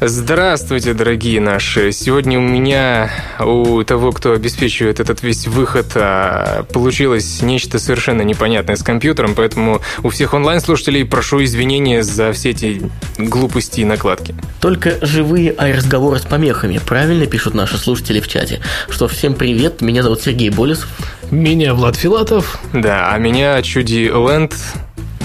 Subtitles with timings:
[0.00, 1.90] Здравствуйте, дорогие наши.
[1.90, 8.76] Сегодня у меня, у того, кто обеспечивает этот весь выход, а, получилось нечто совершенно непонятное
[8.76, 12.80] с компьютером, поэтому у всех онлайн-слушателей прошу извинения за все эти
[13.18, 14.36] глупости и накладки.
[14.60, 16.78] Только живые ай-разговоры с помехами.
[16.78, 18.60] Правильно пишут наши слушатели в чате.
[18.88, 20.88] Что всем привет, меня зовут Сергей Болесов.
[21.32, 22.60] Меня Влад Филатов.
[22.72, 24.54] Да, а меня Чуди Лэнд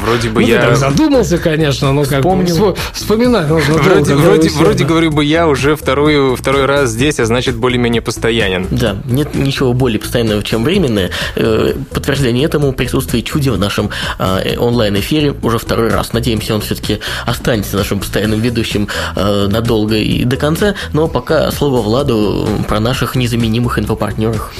[0.04, 0.62] Вроде бы ну, я...
[0.62, 2.78] Ты так задумался, конечно, но как Вспомнил.
[2.92, 4.86] вспоминать нужно Вроде, долго, вроде, вроде да.
[4.86, 8.68] говорю бы, я уже второй, второй раз здесь, а значит более-менее постоянен.
[8.70, 11.12] Да, нет ничего более постоянного, чем временное.
[11.36, 16.12] Э, Подтверждение этому присутствие чуди в нашем э, онлайн-эфире уже второй раз.
[16.12, 20.76] Надеемся, он все-таки останется нашим постоянным ведущим э, надолго и до конца.
[20.92, 24.54] Но пока слово Владу про наших незаменимых инфопартнеров.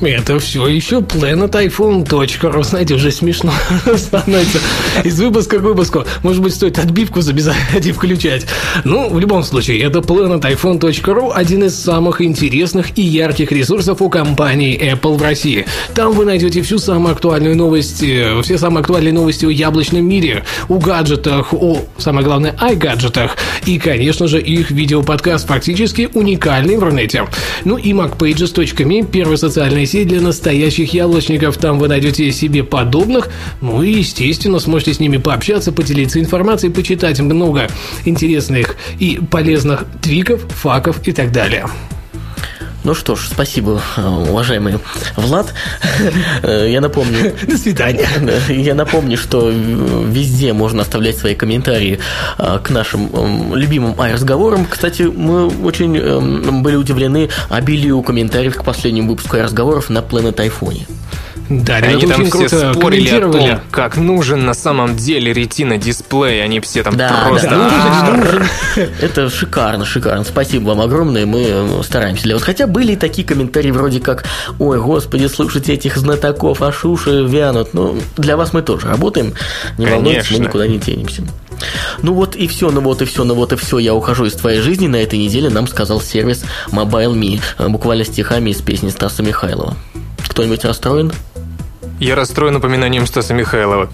[0.00, 2.64] Это все еще planetiphone.ru.
[2.64, 3.52] Знаете, уже смешно
[3.96, 4.58] становится
[5.04, 6.04] из выпуска к выпуску.
[6.22, 8.44] Может быть, стоит отбивку забезать и включать.
[8.82, 14.76] Ну, в любом случае, это planetiphone.ru один из самых интересных и ярких ресурсов у компании
[14.92, 15.64] Apple в России.
[15.94, 20.44] Там вы найдете всю самую актуальную новость, э, все самые актуальные новости о яблочном мире,
[20.68, 23.30] о гаджетах, о, самое главное, iGadgetах
[23.64, 27.26] и, конечно же, их видеоподкаст фактически уникальный в Рунете.
[27.64, 29.36] Ну и macpages.me, первая
[29.86, 31.56] сеть для настоящих яблочников.
[31.56, 33.28] Там вы найдете себе подобных.
[33.60, 37.68] Ну и, естественно, сможете с ними пообщаться, поделиться информацией, почитать много
[38.04, 41.66] интересных и полезных твиков, факов и так далее.
[42.84, 44.78] Ну что ж, спасибо, э, уважаемый
[45.16, 45.54] Влад.
[46.42, 48.06] Э, Я напомню, До свидания.
[48.20, 51.98] Да, Я напомню, что везде можно оставлять свои комментарии
[52.38, 54.66] а, к нашим м, любимым ай-разговорам.
[54.66, 60.82] Кстати, мы очень эм, были удивлены обилию комментариев к последнему выпуску ай-разговоров на Planet iPhone.
[61.50, 65.32] Да, Они ребята там очень все круто спорили о том, как нужен на самом деле
[65.32, 66.42] ретина дисплей.
[66.42, 67.50] Они все там Да, просто...
[67.50, 68.48] да, «А, нужен, нужен.
[69.00, 70.24] Это шикарно, шикарно.
[70.24, 72.42] Спасибо вам огромное, мы э, стараемся для вас.
[72.42, 74.24] Хотя были и такие комментарии вроде как
[74.58, 77.74] «Ой, господи, слушайте этих знатоков, а шуши вянут».
[77.74, 79.34] Ну, для вас мы тоже работаем,
[79.76, 81.22] не волнуйтесь, мы никуда не денемся.
[82.02, 84.34] Ну вот и все, ну вот и все, ну вот и все, я ухожу из
[84.34, 84.86] твоей жизни.
[84.86, 89.76] На этой неделе нам сказал сервис Mobile.me, э, буквально стихами из песни Стаса Михайлова.
[90.28, 91.12] Кто-нибудь расстроен?
[92.00, 93.88] Я расстроен напоминанием Стаса Михайлова.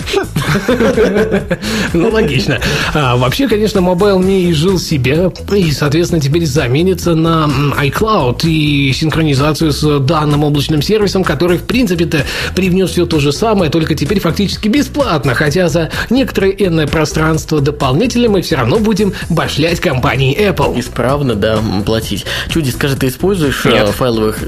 [1.92, 2.58] Ну, логично.
[2.94, 9.72] А, вообще, конечно, Mobile не изжил себя и, соответственно, теперь заменится на iCloud и синхронизацию
[9.72, 12.24] с данным облачным сервисом, который, в принципе-то,
[12.54, 18.28] привнес все то же самое, только теперь фактически бесплатно, хотя за некоторое энное пространство дополнительно
[18.28, 20.78] мы все равно будем башлять компании Apple.
[20.80, 22.24] Исправно, да, платить.
[22.48, 23.88] Чуди, скажи, ты используешь э, Нет.
[23.90, 24.38] файловых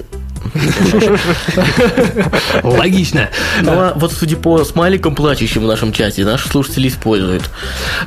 [2.63, 3.29] Логично.
[3.63, 7.51] Ну, а вот судя по смайликам плачущим в нашем чате, наши слушатели используют.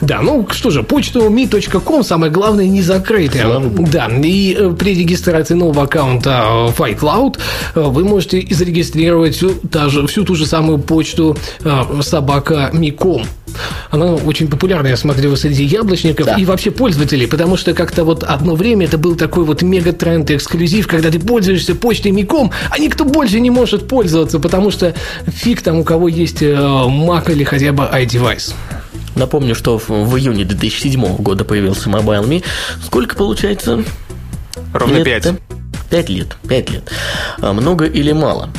[0.02, 3.60] Да, ну что же, почту mi.com, самое главное, не закрытая.
[3.60, 7.40] Да, и э, при регистрации нового аккаунта э, в iCloud
[7.76, 13.26] э, вы можете зарегистрировать всю, та же, всю ту же самую почту э, собака Миком.
[13.92, 16.36] Она очень популярная, я смотрю, среди яблочников Да.
[16.36, 20.36] и вообще пользователей, потому что как-то вот одно время это был такой вот мега-тренд и
[20.36, 24.94] эксклюзив, когда ты пользуешься почтой Миком, а никто больше не может пользоваться, потому что
[25.28, 28.54] фиг там, у кого есть э, Mac или хотя бы iDevice.
[29.16, 32.44] Напомню, что в, июне 2007 года появился Mobile.me.
[32.86, 33.84] Сколько получается?
[34.74, 35.34] Ровно лет-то?
[35.34, 35.40] пять.
[35.90, 36.36] Пять лет.
[36.48, 36.92] Пять лет.
[37.40, 38.50] А много или мало?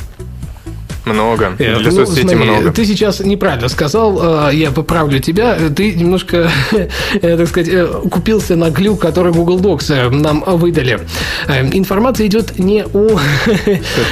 [1.06, 1.55] Много.
[1.59, 2.72] Э, Для ну, соцсети смотри, много.
[2.72, 5.56] Ты сейчас неправильно сказал, э, я поправлю тебя.
[5.75, 6.89] Ты немножко, э,
[7.37, 10.99] так сказать, э, купился на глюк, который Google Docs э, нам выдали.
[11.47, 13.20] Э, Информация идет не о,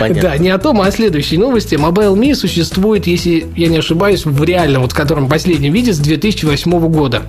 [0.23, 1.75] да, не о том, а о следующей новости.
[1.75, 6.79] Mobile.me существует, если я не ошибаюсь, в реальном, вот в котором последнем виде с 2008
[6.91, 7.23] года.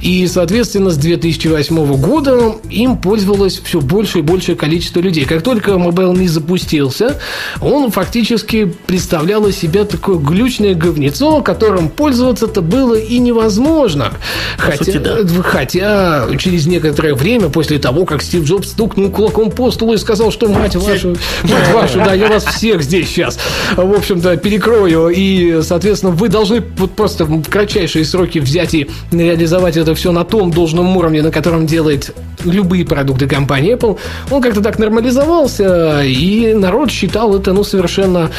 [0.00, 5.26] И, соответственно, с 2008 года им пользовалось все больше и большее количество людей.
[5.26, 7.18] Как только Mobile.me запустился,
[7.60, 14.12] он фактически представлял из себя такое глючное говнецо, которым пользоваться-то было и невозможно.
[14.56, 15.18] Хотя, сути, да.
[15.42, 20.30] хотя через некоторое время, после того, как Стив Джобс стукнул кулаком по столу и сказал,
[20.30, 23.40] что мать вашу, мать вашу, да, я вас всех здесь сейчас,
[23.76, 29.76] в общем-то, перекрою, и, соответственно, вы должны вот просто в кратчайшие сроки взять и реализовать
[29.76, 32.14] это все на том должном уровне, на котором делает
[32.44, 33.98] любые продукты компании Apple,
[34.30, 38.30] он как-то так нормализовался, и народ считал это, ну, совершенно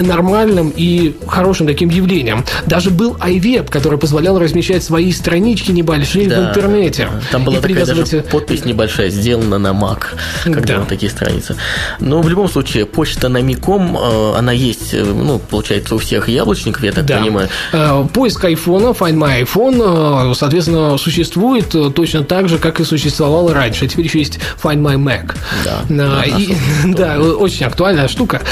[0.00, 2.44] нормальным и хорошим таким явлением.
[2.66, 7.08] Даже был iWeb, который позволял размещать свои странички небольшие да, в интернете.
[7.30, 8.10] Там была такая привязывать...
[8.10, 10.06] даже подпись небольшая, сделана на Mac,
[10.44, 10.78] когда да.
[10.80, 11.56] вот такие страницы.
[12.00, 16.28] Но в любом случае, почта на Миком, э, она есть, э, ну, получается, у всех
[16.28, 17.18] яблочников, я так да.
[17.18, 17.48] понимаю.
[17.72, 23.86] Э, поиск айфона, Find My iPhone, соответственно, существует точно так же, как и существовал раньше.
[23.86, 25.34] Теперь еще есть Find My Mac.
[25.88, 26.54] Да, и,
[26.86, 28.42] да очень актуальная штука.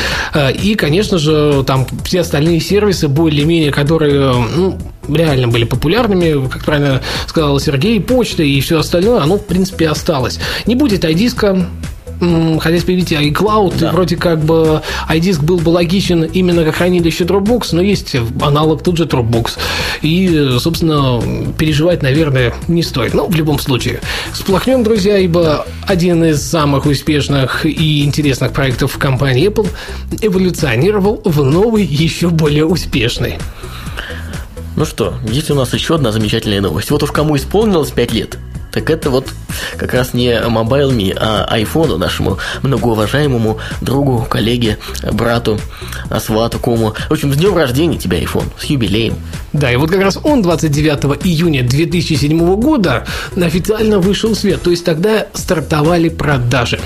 [0.62, 7.02] И, конечно же, там все остальные сервисы, более-менее, которые ну, реально были популярными, как правильно
[7.26, 10.38] сказал Сергей, почта и все остальное, оно, в принципе, осталось.
[10.66, 11.66] Не будет iDisk,
[12.20, 13.88] хотелось появить iCloud, да.
[13.88, 18.82] и вроде как бы iDisk был бы логичен именно как хранилище Dropbox, но есть аналог
[18.82, 19.52] тут же Dropbox.
[20.02, 21.20] И, собственно,
[21.58, 23.14] переживать, наверное, не стоит.
[23.14, 24.00] Но в любом случае,
[24.32, 29.68] сплохнем, друзья, ибо один из самых успешных и интересных проектов компании Apple
[30.20, 33.38] эволюционировал в новый, еще более успешный.
[34.76, 36.90] Ну что, есть у нас еще одна замечательная новость.
[36.90, 38.38] Вот уж кому исполнилось 5 лет,
[38.78, 39.26] так это вот
[39.76, 44.78] как раз не MobileMe, а айфону нашему многоуважаемому другу, коллеге,
[45.12, 45.58] брату,
[46.20, 46.94] свату, кому.
[47.08, 49.14] В общем, с днем рождения тебя, iPhone, с юбилеем.
[49.52, 53.04] Да, и вот как раз он 29 июня 2007 года
[53.36, 56.78] официально вышел в свет, то есть тогда стартовали продажи.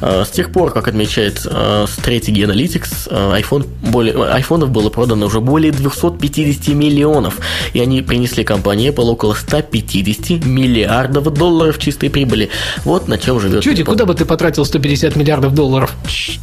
[0.00, 5.26] А, с тех пор, как отмечает Strategy а, Analytics, а, iPhone более, айфонов было продано
[5.26, 7.38] уже более 250 миллионов,
[7.72, 12.50] и они принесли компании Apple около 150 миллиардов долларов чистой прибыли.
[12.84, 13.62] Вот на чем живет.
[13.62, 15.94] Чуди, куда бы ты потратил 150 миллиардов долларов?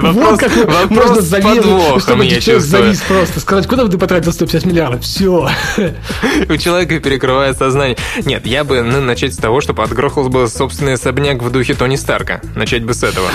[0.00, 0.40] Вопрос,
[0.90, 3.40] можно завис, чтобы человек завис просто.
[3.40, 5.02] Сказать, куда бы ты потратил 150 миллиардов?
[5.02, 5.48] Все.
[6.48, 7.96] У человека перекрывает сознание.
[8.24, 11.96] Нет, я бы ну, начать с того, чтобы отгрохал бы собственный особняк в духе Тони
[11.96, 12.40] Старка.
[12.54, 13.28] Начать бы с этого.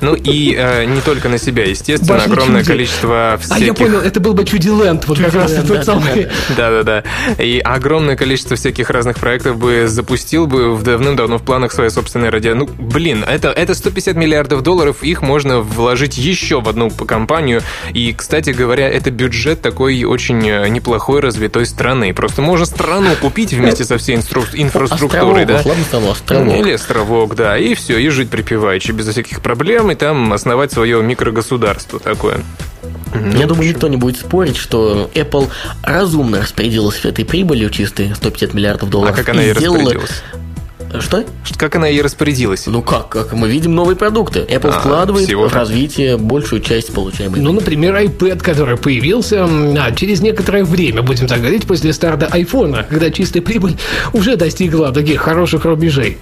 [0.00, 2.72] Ну и э, не только на себя, естественно, огромное чуди.
[2.72, 3.62] количество всяких...
[3.62, 6.28] А я понял, это был бы Чудиленд, вот как раз тот самый.
[6.56, 7.04] Да-да-да.
[7.42, 12.28] И огромное количество всяких разных проектов бы запустил бы в давным-давно в планах своей собственной
[12.28, 12.54] радио.
[12.54, 17.62] Ну, блин, это, это 150 миллиардов долларов, их можно вложить еще в одну компанию.
[17.92, 22.12] И, кстати говоря, это бюджет такой очень э, неплохой развитой страны.
[22.12, 24.44] Просто можно страну купить вместе со всей инстру...
[24.52, 25.62] инфраструктурой, да?
[26.10, 26.56] островок.
[26.56, 31.02] Или островок, да, и все, и жить припеваючи, без всяких проблем, и там основать свое
[31.02, 32.42] микрогосударство такое.
[33.36, 35.48] Я думаю, никто не будет спорить, что Apple
[35.82, 39.14] разумно распорядилась этой прибылью чистой 150 миллиардов долларов.
[39.14, 40.22] А как она и, и распорядилась?
[41.00, 41.24] Что?
[41.56, 42.66] Как она ей распорядилась?
[42.66, 43.08] Ну как?
[43.08, 44.40] Как мы видим новые продукты.
[44.40, 45.48] Apple а, вкладывает всего.
[45.48, 47.40] в развитие большую часть получаемой.
[47.40, 52.84] Ну, например, iPad, который появился а, через некоторое время, будем так говорить, после старта iPhone,
[52.88, 53.76] когда чистая прибыль
[54.12, 56.18] уже достигла таких хороших рубежей.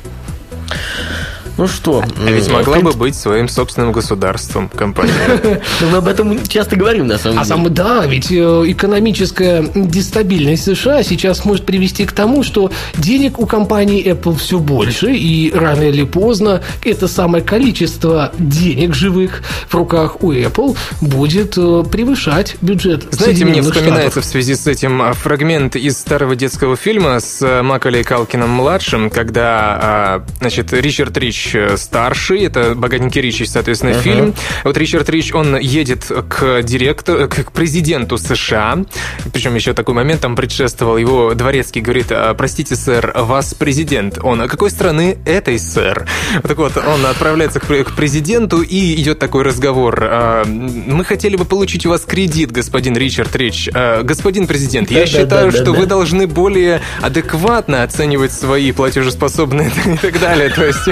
[1.57, 2.03] Ну что?
[2.03, 5.13] А ведь могла бы быть своим собственным государством компания.
[5.81, 7.43] Ну, мы об этом часто говорим, на самом деле.
[7.43, 8.35] А сам, да, ведь э,
[8.67, 15.13] экономическая дестабильность США сейчас может привести к тому, что денег у компании Apple все больше,
[15.13, 21.85] и рано или поздно это самое количество денег живых в руках у Apple будет э,
[21.91, 27.21] превышать бюджет Знаете, мне вспоминается в связи с этим а, фрагмент из старого детского фильма
[27.21, 33.91] с э, Макалей Калкиным-младшим, когда, а, значит, Ричард Рич Рич старший, это «Богатенький Рич», соответственно,
[33.91, 34.03] uh-huh.
[34.03, 34.35] фильм.
[34.65, 38.85] Вот Ричард Рич, он едет к директору, к президенту США,
[39.33, 44.19] причем еще такой момент там предшествовал, его дворецкий говорит, «А, простите, сэр, вас президент.
[44.23, 46.07] Он, а какой страны этой, сэр?
[46.35, 49.99] Вот так вот, он отправляется к президенту, и идет такой разговор.
[50.03, 53.69] «А, мы хотели бы получить у вас кредит, господин Ричард Рич.
[54.03, 60.51] Господин президент, я считаю, что вы должны более адекватно оценивать свои платежеспособные и так далее.
[60.51, 60.89] То есть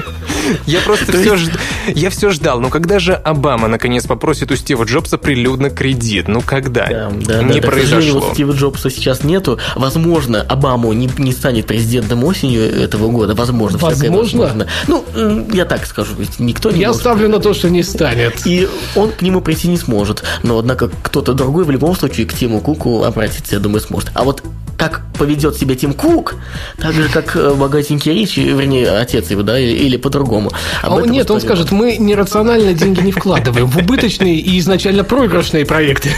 [0.67, 1.51] я просто все, есть...
[1.95, 2.61] я все ждал.
[2.61, 6.29] Ну когда же Обама наконец попросит у Стива Джобса прилюдно кредит?
[6.29, 6.87] Ну когда?
[6.87, 8.21] Да, да, не да, произошло.
[8.21, 9.59] Да, Стива Джобса сейчас нету.
[9.77, 13.35] Возможно, Обаму не, не станет президентом осенью этого года.
[13.35, 13.79] Возможно.
[13.79, 14.19] Возможно?
[14.19, 14.67] возможно.
[14.87, 15.05] Ну,
[15.53, 16.15] я так скажу.
[16.39, 17.01] Никто не Я может.
[17.01, 18.47] ставлю на то, что не станет.
[18.47, 20.23] И он к нему прийти не сможет.
[20.43, 24.11] Но, однако, кто-то другой в любом случае к Тиму Куку обратиться, я думаю, сможет.
[24.15, 24.43] А вот
[24.79, 26.37] как поведет себя Тим Кук,
[26.79, 30.53] так же, как э, богатенький Ричи, вернее, отец его, да, или по-другому.
[30.83, 36.11] А нет, он скажет, мы нерационально деньги не вкладываем в убыточные и изначально проигрышные проекты.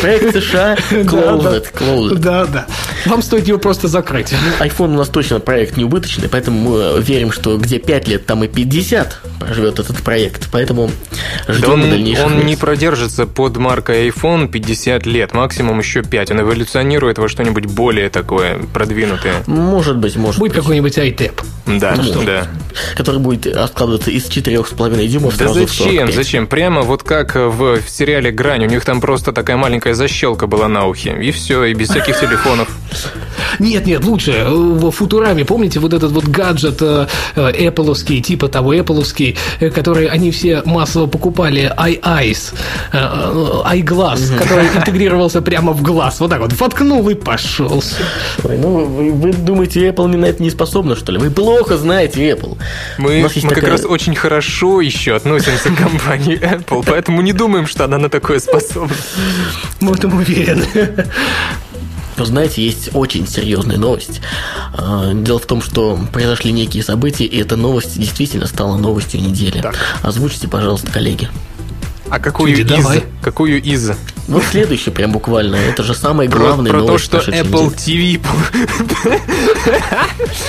[0.00, 2.18] Проект США closed, closed.
[2.18, 2.66] Да, да.
[3.06, 4.32] Вам стоит его просто закрыть.
[4.32, 8.44] Ну, iPhone у нас точно проект неубыточный, поэтому мы верим, что где 5 лет, там
[8.44, 10.48] и 50 проживет этот проект.
[10.52, 10.90] Поэтому
[11.48, 12.24] ждем да он, дальнейших.
[12.24, 16.30] Он не продержится под маркой iPhone 50 лет, максимум еще 5.
[16.30, 19.42] Он эволюционирует во что-нибудь более более такое продвинутое.
[19.46, 20.60] Может быть, может Будет быть.
[20.60, 21.42] какой-нибудь iTap.
[21.66, 22.46] Да, Ну, да.
[22.94, 26.14] Который будет складываться из 4,5 дюймов Да сразу в зачем, 45.
[26.14, 26.46] зачем?
[26.46, 30.68] Прямо вот как в, в сериале «Грань», у них там просто такая маленькая защелка была
[30.68, 32.68] на ухе, и все, и без всяких телефонов.
[33.58, 34.44] Нет, нет, лучше.
[34.46, 40.30] В Футураме, помните, вот этот вот гаджет э, э, Apple-овский, типа того э, который они
[40.30, 42.54] все массово покупали, iEyes,
[42.92, 46.20] э, э, iGlass, который интегрировался прямо в глаз.
[46.20, 47.82] Вот так вот, воткнул и пошел.
[48.44, 51.18] Ой, ну, вы, вы думаете, Apple на это не способна, что ли?
[51.18, 52.56] Вы плохо знаете Apple.
[52.98, 57.66] Мы, мы как такая- раз очень хорошо еще относимся к компании Apple, поэтому не думаем,
[57.66, 58.94] что она на такое способна.
[59.80, 60.66] Мы в этом уверены.
[62.18, 64.22] Но знаете, есть очень серьезная новость.
[64.72, 69.62] А, Дело в том, что произошли некие события, и эта новость действительно стала новостью недели.
[70.02, 71.28] Озвучьте, пожалуйста, коллеги.
[72.10, 72.68] А какую Чуди, из?
[72.82, 73.02] давай.
[73.22, 73.90] Какую из?
[74.28, 75.54] Вот следующее прям буквально.
[75.56, 77.74] Это же самая Про, главная про то, новость что нашей Apple.
[77.74, 78.20] TV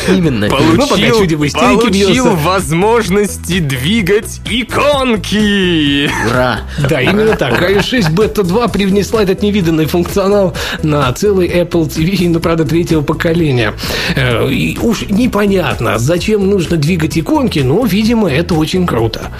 [0.07, 0.47] Именно.
[0.49, 6.09] получил, Ну, пока получил возможности двигать иконки.
[6.29, 6.61] Ура!
[6.89, 7.61] Да, именно так.
[7.61, 13.01] iOS 6 Beta 2 привнесла этот невиданный функционал на целый Apple TV, ну, правда, третьего
[13.01, 13.73] поколения.
[14.15, 19.31] Э, И уж непонятно, зачем нужно двигать иконки, но, видимо, это очень круто.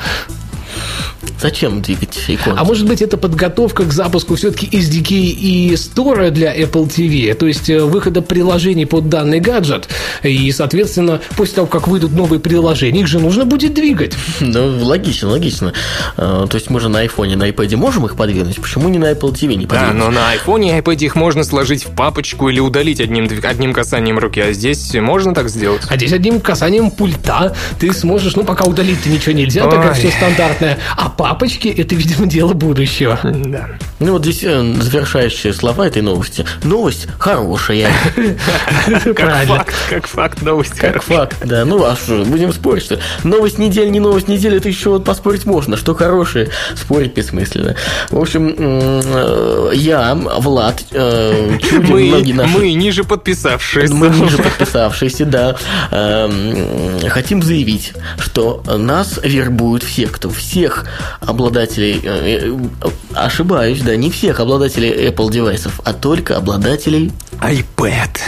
[1.39, 2.60] Зачем двигать иконки?
[2.60, 7.46] А может быть, это подготовка к запуску все-таки SDK и стора для Apple TV, то
[7.48, 9.88] есть э, выхода приложений под данный гаджет.
[10.24, 14.13] И, соответственно, после того, как выйдут новые приложения, их же нужно будет двигать.
[14.39, 15.74] Ну, логично, логично.
[16.15, 18.55] А, То есть мы же на iPhone, на iPad можем их подвинуть?
[18.62, 19.96] Почему не на Apple TV не Да, подвинуть?
[20.05, 24.17] но на iPhone и iPad их можно сложить в папочку или удалить одним, одним касанием
[24.19, 25.81] руки, а здесь можно так сделать?
[25.89, 30.00] А здесь одним касанием пульта ты сможешь, ну, пока удалить-то ничего нельзя, так как Ой.
[30.00, 30.77] все стандартное.
[30.96, 33.19] А папочки– это, видимо, дело будущего.
[33.24, 33.69] Да.
[34.00, 36.45] Ну вот здесь э, завершающие слова этой новости.
[36.63, 37.91] Новость хорошая.
[39.15, 40.79] Как факт, как факт новости.
[40.79, 41.65] Как факт, да.
[41.65, 45.45] Ну а что, будем спорить, что новость недели, не новость недели, это еще вот поспорить
[45.45, 45.77] можно.
[45.77, 47.75] Что хорошее, спорить бессмысленно.
[48.12, 52.57] В общем, э, я, Влад, э, многие наши...
[52.57, 53.93] мы ниже подписавшиеся.
[53.93, 55.55] Мы ниже подписавшиеся, да,
[55.91, 60.86] эм, хотим заявить, что нас вербуют все, кто всех
[61.21, 67.11] обладателей, э, э, ошибаюсь, да, не всех обладателей Apple девайсов, а только обладателей
[67.41, 68.19] iPad.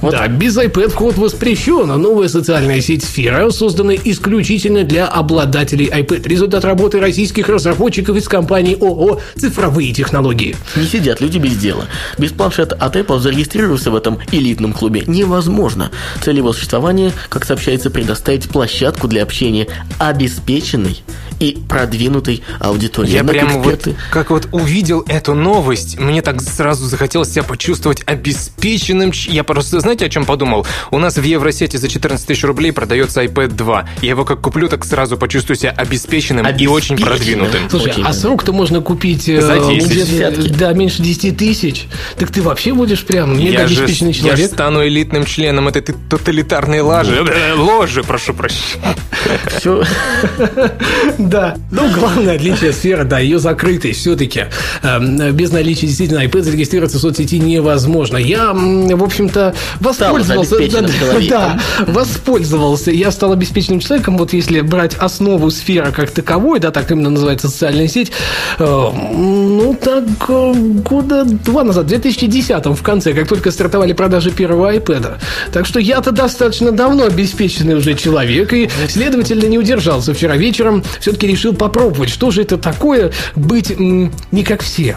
[0.00, 0.12] Вот.
[0.12, 6.28] Да, без iPad вход воспрещен, а новая социальная сеть Сфера создана исключительно для обладателей iPad.
[6.28, 10.56] Результат работы российских разработчиков из компании ООО «Цифровые технологии».
[10.76, 11.86] Не сидят люди без дела.
[12.18, 15.90] Без планшета от Apple зарегистрироваться в этом элитном клубе невозможно.
[16.22, 19.66] Цель его существования, как сообщается, предоставить площадку для общения
[19.98, 21.02] обеспеченной
[21.40, 23.10] и продвинутой аудитории.
[23.10, 29.12] Я прямо вот, как вот увидел эту новость, мне так сразу захотелось себя почувствовать обеспеченным.
[29.28, 30.66] Я просто, знаете, о чем подумал?
[30.90, 33.88] У нас в Евросете за 14 тысяч рублей продается iPad 2.
[34.02, 37.06] Я его как куплю, так сразу почувствую себя обеспеченным, и очень Обеспеченным.
[37.48, 37.70] продвинутым.
[37.70, 38.12] Слушай, Очень, а да.
[38.12, 39.86] срок-то можно купить э, За 10.
[39.90, 40.48] где-то, Десятки.
[40.48, 41.86] да, меньше 10 тысяч.
[42.18, 44.50] Так ты вообще будешь прям мега Я обеспеченный я же человек.
[44.52, 47.24] стану элитным членом этой тоталитарной лажи.
[47.56, 48.94] Ложи, прошу прощения.
[49.58, 49.82] Все,
[51.18, 51.56] Да.
[51.70, 54.44] Ну, главное отличие сферы, да, ее закрытость все-таки.
[55.32, 58.16] Без наличия действительно iPad зарегистрироваться в соцсети невозможно.
[58.16, 60.56] Я, в общем-то, воспользовался...
[61.28, 62.90] да, воспользовался.
[62.90, 67.48] Я стал обеспеченным человеком, вот если брать основу сферы как таковой, да, так именно называется
[67.48, 68.12] социальная сеть,
[68.58, 70.52] э, ну, так э,
[70.84, 75.14] года два назад, в 2010 в конце, как только стартовали продажи первого iPad.
[75.52, 79.15] Так что я-то достаточно давно обеспеченный уже человек, и, следовательно,
[79.48, 84.96] не удержался вчера вечером, все-таки решил попробовать, что же это такое быть не как все.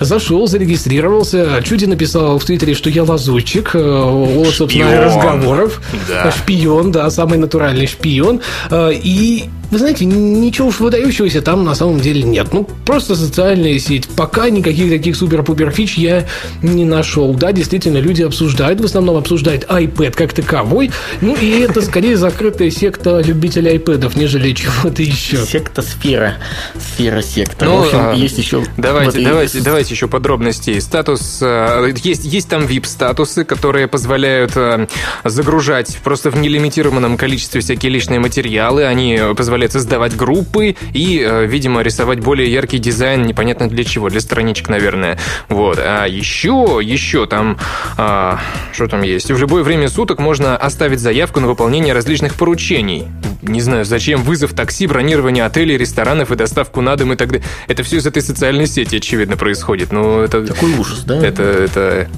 [0.00, 1.62] Зашел, зарегистрировался.
[1.64, 3.70] Чуди написал в Твиттере, что я лазутчик.
[3.74, 5.80] э, Вот, собственно, разговоров.
[6.08, 6.30] Да.
[6.30, 8.40] Шпион, да, самый натуральный шпион.
[8.70, 12.48] Э, И, вы знаете, ничего уж выдающегося там на самом деле нет.
[12.52, 14.06] Ну, просто социальная сеть.
[14.06, 16.26] Пока никаких таких супер-пупер фич я
[16.60, 17.32] не нашел.
[17.32, 20.90] Да, действительно, люди обсуждают, в основном обсуждают iPad как таковой.
[21.22, 25.38] Ну, и это скорее закрытая секта любителей iPad, нежели чего-то еще.
[25.38, 26.34] секта сфера.
[26.78, 27.64] Сфера секта.
[27.64, 28.64] Ну, в общем, а, есть еще...
[28.76, 30.78] Давайте, этой- давайте, давайте еще подробностей.
[30.82, 34.86] Статус э, есть, есть там VIP-статусы, которые позволяют э,
[35.24, 38.84] загружать просто в нелимитированном количестве всякие личные материалы.
[38.84, 44.08] Они позволяют позволяет создавать группы и, э, видимо, рисовать более яркий дизайн, непонятно для чего,
[44.08, 45.18] для страничек, наверное.
[45.48, 45.78] Вот.
[45.78, 47.58] А еще, еще там,
[47.96, 48.40] а,
[48.72, 49.30] что там есть?
[49.30, 53.06] В любое время суток можно оставить заявку на выполнение различных поручений.
[53.42, 57.46] Не знаю, зачем вызов такси, бронирование отелей, ресторанов и доставку на дом и так далее.
[57.68, 59.92] Это все из этой социальной сети, очевидно, происходит.
[59.92, 60.46] Ну, это...
[60.46, 61.24] Такой ужас, да?
[61.24, 62.08] Это, это...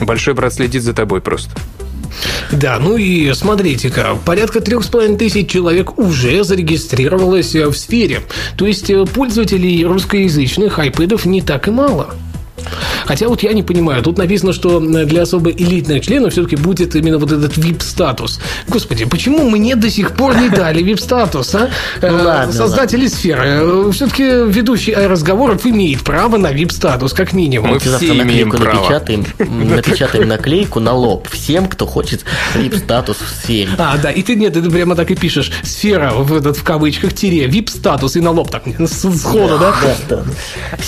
[0.00, 1.50] Большой брат следит за тобой просто.
[2.52, 8.20] Да, ну и смотрите-ка, порядка трех с половиной тысяч человек уже зарегистрировалось в сфере.
[8.56, 12.14] То есть э, пользователей русскоязычных iPad не так и мало.
[13.06, 17.18] Хотя вот я не понимаю, тут написано, что для особо элитных членов все-таки будет именно
[17.18, 18.40] вот этот VIP-статус.
[18.68, 21.70] Господи, почему мне до сих пор не дали VIP-статус, а?
[22.02, 23.90] Ну, ладно, Создатели сферы.
[23.92, 27.70] Все-таки ведущий разговоров имеет право на VIP-статус, как минимум.
[27.70, 28.64] Мы Давайте завтра все имеем право.
[28.64, 32.24] напечатаем, напечатаем наклейку на лоб всем, кто хочет
[32.54, 33.70] VIP-статус в сфере.
[33.78, 35.50] А, да, и ты нет, ты прямо так и пишешь.
[35.62, 39.74] Сфера в, этот, в кавычках, тире, VIP-статус и на лоб так сходу, да?
[40.08, 40.22] Да, да.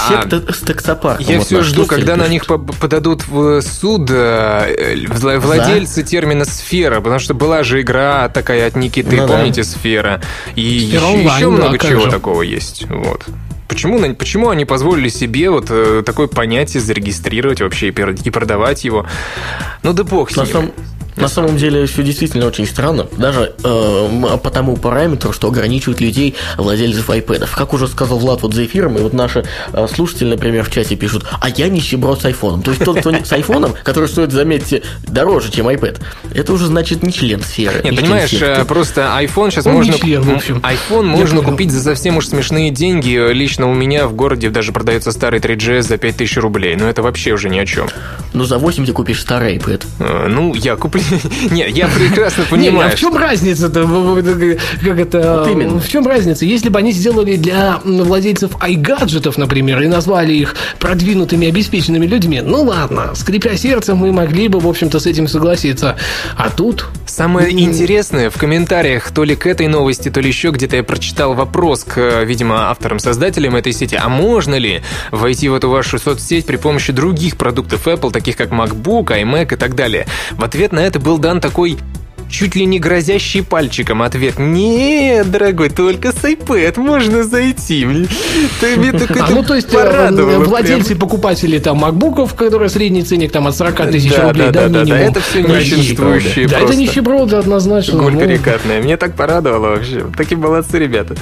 [0.08, 1.26] Секта с таксопарком.
[1.26, 6.44] Я вот все жду, когда на них по- подадут в суд э, вла- владельцы термина
[6.44, 9.36] «сфера», потому что была же игра такая от Никиты, Ну да.
[9.36, 10.20] помните, «Сфера»,
[10.56, 12.10] и «Сфера еще, онлайн», еще да, много как чего же.
[12.10, 12.86] такого есть.
[12.88, 13.24] Вот.
[13.68, 19.06] Почему, почему они позволили себе вот э, такое понятие зарегистрировать вообще и, продавать его?
[19.82, 20.72] Ну да бог с ним.
[21.16, 23.68] На самом деле все действительно очень странно, даже э,
[24.10, 27.48] м- по тому параметру, что ограничивают людей владельцев iPad.
[27.54, 30.96] Как уже сказал Влад вот за эфиром, и вот наши э, слушатели, например, в чате
[30.96, 32.62] пишут, а я нищеброд с айфоном.
[32.62, 36.00] То есть тот, кто с айфоном, который стоит, заметьте, дороже, чем iPad,
[36.34, 37.76] это уже значит не член сферы.
[37.76, 38.46] Нет, не член понимаешь, секты.
[38.46, 39.94] э, просто iPhone сейчас Он не можно...
[39.94, 40.62] член, в общем.
[40.62, 43.32] iPhone можно купить за совсем уж смешные деньги.
[43.32, 46.76] Лично у меня в городе даже продается старый 3GS за 5000 рублей.
[46.76, 47.88] Но это вообще уже ни о чем.
[48.32, 49.84] Ну, за 8 ты купишь старый iPad.
[49.98, 51.01] Э, Ну, я куплю...
[51.50, 52.90] Не, я прекрасно Не, а понимаю.
[52.90, 53.84] в чем разница-то?
[53.84, 55.38] В- в- Как это?
[55.44, 55.80] Вот именно.
[55.80, 56.44] В чем разница?
[56.44, 62.62] Если бы они сделали для владельцев iGadget'ов, например, и назвали их продвинутыми, обеспеченными людьми, ну
[62.62, 65.96] ладно, скрипя сердцем, мы могли бы, в общем-то, с этим согласиться.
[66.36, 66.86] А тут...
[67.06, 71.34] Самое интересное, в комментариях то ли к этой новости, то ли еще где-то я прочитал
[71.34, 73.98] вопрос к, э, видимо, авторам-создателям этой сети.
[74.02, 78.50] А можно ли войти в эту вашу соцсеть при помощи других продуктов Apple, таких как
[78.50, 80.06] MacBook, iMac и так далее?
[80.32, 81.78] В ответ на это был дан такой
[82.32, 84.38] чуть ли не грозящий пальчиком ответ.
[84.38, 87.86] Нет, дорогой, только с iPad можно зайти.
[88.60, 90.42] Ты мне так А, это ну, то есть, э, прям.
[90.42, 94.60] владельцы, покупатели там макбуков, которые средний ценник там от 40 тысяч Да, рублей, да, да,
[94.60, 95.10] да, да, да, минимум.
[95.10, 95.76] это всё в России.
[95.76, 97.98] нищенствующие Да, это нищеброды однозначно.
[97.98, 98.30] Гулька ну.
[98.30, 98.82] рекатная.
[98.82, 100.06] Мне так порадовало вообще.
[100.16, 101.14] Такие молодцы ребята.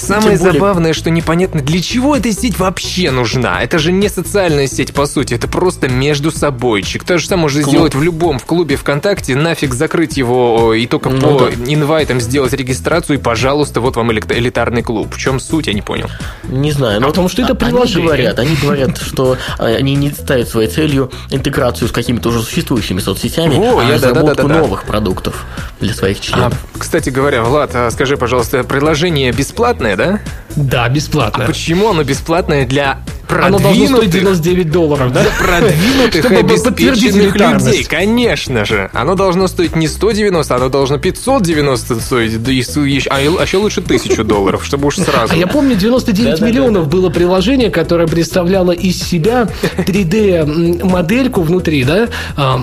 [0.00, 3.62] Самое Тем более- забавное, что непонятно, для чего эта сеть вообще нужна.
[3.62, 5.34] Это же не социальная сеть, по сути.
[5.34, 7.04] Это просто между собойчик.
[7.04, 7.74] То же самое можно Клуб.
[7.74, 9.34] сделать в любом, в клубе ВКонтакте.
[9.36, 11.52] Нафиг закрыть его о, и только Ну по да.
[11.66, 13.18] инвайтам сделать регистрацию.
[13.18, 15.14] И, пожалуйста, вот вам элитарный клуб.
[15.14, 16.08] В чем суть, я не понял.
[16.44, 18.06] Не знаю, но А потому что это они приложение.
[18.06, 23.00] говорят, они говорят, что э, они не ставят своей целью интеграцию с какими-то уже существующими
[23.00, 24.60] соцсетями, Во, а я- разработку да, да, да.
[24.60, 25.44] новых продуктов
[25.80, 26.54] для своих А, членов.
[26.78, 30.20] кстати говоря, Влад, а скажи, пожалуйста, приложение бесплатное, да?
[30.56, 31.44] Да, бесплатно.
[31.44, 32.98] А почему оно бесплатное для
[33.28, 35.24] Оно должно стоить продвинутых 99 долларов, да?
[35.38, 38.90] продвинутых Чтобы обеспеченных людей, конечно же.
[38.92, 42.62] Оно должно стоить не 190, оно должно 590 стоить, да и
[43.08, 45.32] а а еще лучше 1000 долларов, чтобы уж сразу.
[45.32, 46.46] А я помню, 99 Да-да-да.
[46.46, 52.60] миллионов было приложение, которое представляло из себя 3D-модельку внутри, да, а,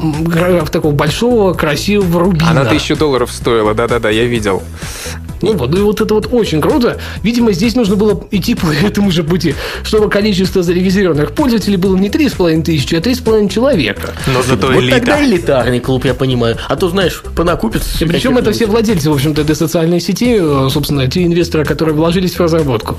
[0.71, 2.51] такого большого, красивого рубина.
[2.51, 4.63] Она 1000 долларов стоила, да-да-да, я видел.
[5.41, 6.97] Ну вот, ну и вот это вот очень круто.
[7.21, 12.09] Видимо, здесь нужно было идти по этому же пути, чтобы количество зарегистрированных пользователей было не
[12.09, 14.13] 3,5 тысячи, а 3,5 человека.
[14.27, 14.97] Но зато вот элита.
[14.97, 16.57] тогда элитарный клуб, я понимаю.
[16.67, 18.03] А то, знаешь, понакупится.
[18.03, 21.95] И причем это все владельцы, в общем-то, этой социальной сети, э, собственно, те инвесторы, которые
[21.95, 22.97] вложились в разработку.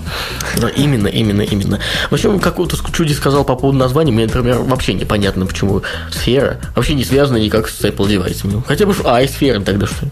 [0.60, 1.78] Да, именно, именно, именно.
[2.10, 6.94] В общем, какого-то чуди сказал по поводу названия, мне, например, вообще непонятно, почему сфера вообще
[6.94, 8.52] не связана никак с Apple девайсами.
[8.52, 10.06] Ну, Хотя бы, а, и сфера тогда что?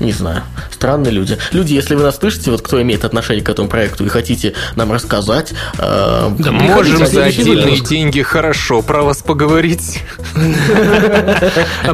[0.00, 0.42] Не знаю.
[0.70, 1.38] Странные люди.
[1.52, 4.92] Люди, если вы нас слышите, вот кто имеет отношение к этому проекту и хотите нам
[4.92, 10.02] рассказать, э, Да, Можем за отдельные деньги хорошо про вас поговорить.
[10.34, 11.92] А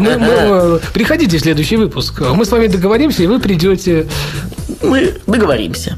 [0.92, 2.20] Приходите в следующий выпуск.
[2.20, 4.06] Мы с вами договоримся, и вы придете.
[4.82, 5.96] мы договоримся.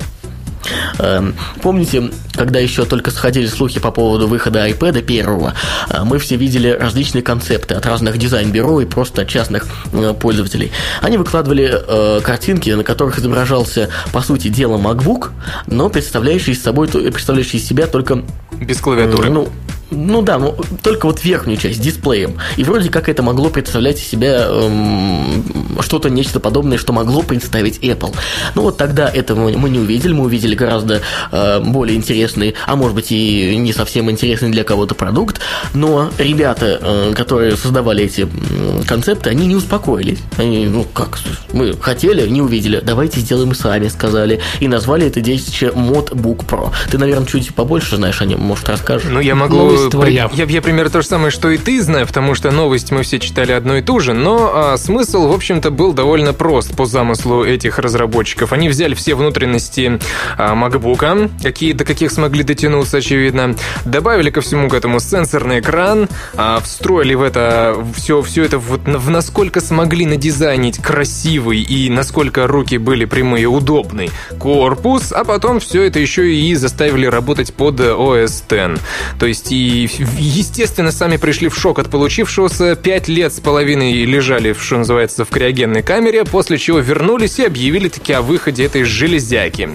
[0.98, 5.54] Эм, Помните, когда еще только сходили слухи по поводу выхода iPad первого,
[5.90, 10.72] э, мы все видели различные концепты от разных дизайн-бюро и просто от частных э, пользователей.
[11.02, 15.30] Они выкладывали э, картинки, на которых изображался, по сути дела, MacBook,
[15.66, 19.30] но представляющий собой, представляющий из себя только Без клавиатуры.
[19.30, 19.48] ну,
[19.90, 22.38] ну да, ну, только вот верхнюю часть с дисплеем.
[22.56, 27.78] И вроде как это могло представлять из себя эм, что-то, нечто подобное, что могло представить
[27.78, 28.14] Apple.
[28.54, 31.00] Ну вот тогда этого мы не увидели, мы увидели гораздо
[31.32, 35.40] э, более интересный, а может быть и не совсем интересный для кого-то продукт,
[35.74, 40.18] но ребята, э, которые создавали эти э, концепты, они не успокоились.
[40.36, 41.18] Они, ну как,
[41.52, 46.70] мы хотели, не увидели, давайте сделаем сами, сказали, и назвали это детище Mod Book Pro.
[46.90, 49.08] Ты, наверное, чуть побольше знаешь о нем, может, расскажешь?
[49.10, 49.79] Ну, я могу...
[49.80, 50.30] Новость твоя.
[50.32, 53.18] Я, я примерно то же самое, что и ты знаю, потому что новость мы все
[53.18, 57.44] читали одно и ту же, но а, смысл, в общем-то, был довольно прост по замыслу
[57.44, 58.52] этих разработчиков.
[58.52, 59.98] Они взяли все внутренности
[60.36, 66.08] а, MacBook, какие, до каких смогли дотянуться, очевидно, добавили ко всему к этому сенсорный экран,
[66.34, 71.90] а, встроили в это все, все это вот в, в насколько смогли надизайнить красивый и
[71.90, 77.80] насколько руки были прямые, удобный корпус, а потом все это еще и заставили работать под
[77.80, 78.80] OS X.
[79.18, 84.54] То есть и, естественно, сами пришли в шок от получившегося, пять лет с половиной лежали,
[84.58, 89.70] что называется, в криогенной камере, после чего вернулись и объявили таки о выходе этой железяки.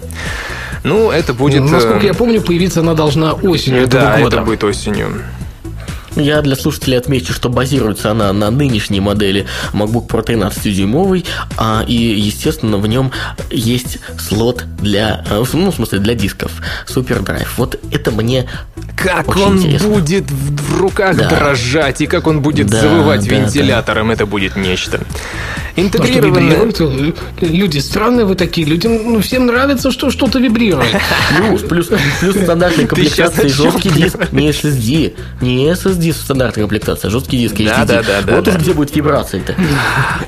[0.84, 1.64] Ну, это будет...
[1.64, 4.38] Насколько э, я помню, появиться она должна осенью Да, этого года.
[4.38, 5.08] это будет осенью.
[6.16, 11.26] Я для слушателей отмечу, что базируется она на нынешней модели MacBook Pro 13-дюймовый,
[11.58, 13.12] а, и, естественно, в нем
[13.52, 16.52] есть слот для, э, ну, в смысле, для дисков,
[16.88, 17.48] SuperDrive.
[17.58, 18.48] Вот это мне
[18.96, 19.90] Как Очень он интересно.
[19.90, 21.30] будет в, руках Да.
[21.30, 25.02] дрожать, и как он будет Да, завывать да, вентилятором, это будет нечто.
[25.76, 26.56] Что, Интегрированное...
[26.56, 27.18] вибрирует?
[27.42, 28.66] Люди странные вы такие.
[28.66, 30.88] Людям ну, всем нравится, что что-то вибрирует.
[31.38, 31.90] Плюс, плюс,
[32.22, 37.56] плюс стандартной комплектации жесткий диск, не SSD, не SSD в стандартной комплектации, а жесткий диск
[37.56, 37.66] HDD.
[37.66, 38.52] Да, да, да, да, вот да.
[38.52, 39.56] уж где будет вибрация-то.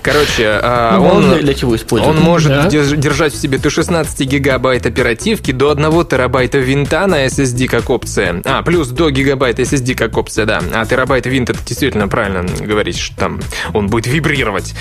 [0.01, 2.15] Короче, а, Ну, он, он для чего используют?
[2.17, 2.67] он может Да.
[2.67, 7.89] держ- держать в себе до 16 гигабайт оперативки, до 1 терабайта винта на SSD как
[7.89, 8.41] опция.
[8.45, 10.61] А, плюс до гигабайта SSD как опция, да.
[10.73, 13.39] А терабайт винт, это действительно правильно говорить, что там
[13.73, 14.73] он будет вибрировать.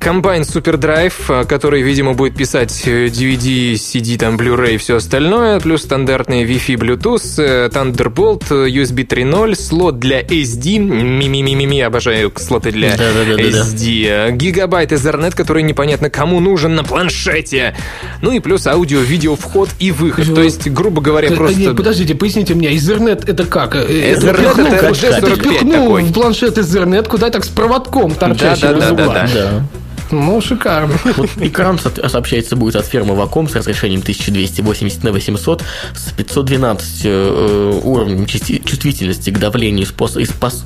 [0.00, 4.96] Комбайн Super Drive, а, который, видимо, будет писать э, DVD, CD, там, Blu-ray и все
[4.96, 12.30] остальное, плюс стандартные Wi-Fi, Bluetooth, э, Thunderbolt, э, USB 3.0, слот для SD, ми-ми-ми-ми, обожаю
[12.30, 13.42] слоты для Да-да-да-да-да.
[13.42, 17.74] SD, э, гигабайт Ethernet, который непонятно кому нужен на планшете,
[18.22, 21.58] ну и плюс аудио-видео вход и выход, то есть, грубо говоря, Э, просто...
[21.58, 23.74] Нет, подождите, поясните мне, Ethernet это как?
[23.76, 23.80] Э,
[24.14, 26.02] Ethernet ты это впихнул- G45 ты впихнул такой.
[26.04, 29.02] в планшет Ethernet куда так с проводком торчащим из Да-да-да-да-да.
[29.04, 29.28] угла.
[29.34, 29.62] Да.
[30.10, 30.94] Ну, шикарно.
[31.16, 35.62] Вот экран со- сообщается будет от фирмы Wacom с разрешением 1280 на 800
[35.94, 40.64] с 512 э, уровнем чисти- чувствительности к давлению и, спос- и спос-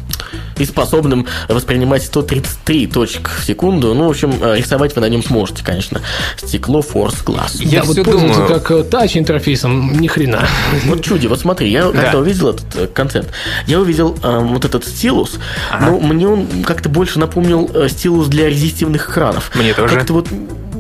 [0.59, 3.93] и способным воспринимать 133 точек в секунду.
[3.95, 6.01] Ну, в общем, э, рисовать вы на нем сможете, конечно.
[6.37, 7.57] Стекло Force Glass.
[7.63, 10.47] Я да, вот пользоваться думаю- как э, тач интерфейсом, ни хрена.
[10.87, 13.31] Вот чуди, вот смотри, я когда увидел этот э, концепт,
[13.67, 15.33] я увидел э, вот этот стилус,
[15.81, 19.34] но мне он как-то больше напомнил э, стилус для резистивных экранов.
[19.55, 19.97] Мне тоже.
[19.97, 20.29] Как-то вот,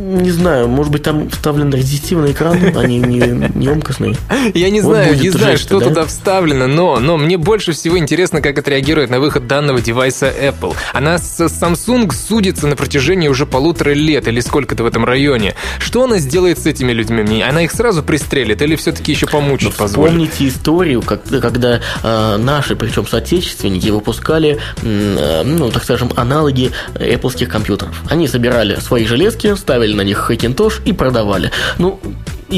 [0.04, 3.18] не знаю, может быть, там вставлен резистивный экран, а не, не,
[3.54, 4.16] не емкостный.
[4.52, 5.86] Я не знаю, не знаю, что да?
[5.86, 10.76] туда вставлено, но, но мне больше всего интересно, как отреагирует на выход данного девайса Apple.
[10.92, 15.54] Она с Samsung судится на протяжении уже полутора лет или сколько-то в этом районе.
[15.78, 17.42] Что она сделает с этими людьми?
[17.42, 20.12] Она их сразу пристрелит или все-таки еще помучить позволит?
[20.12, 27.46] Вспомните историю, как- когда э, наши, причем соотечественники, выпускали, э, ну, так скажем, аналоги Apple
[27.46, 28.02] компьютеров.
[28.10, 31.50] Они собирали свои железки, ставили на них Hackintosh и продавали.
[31.78, 32.00] Ну,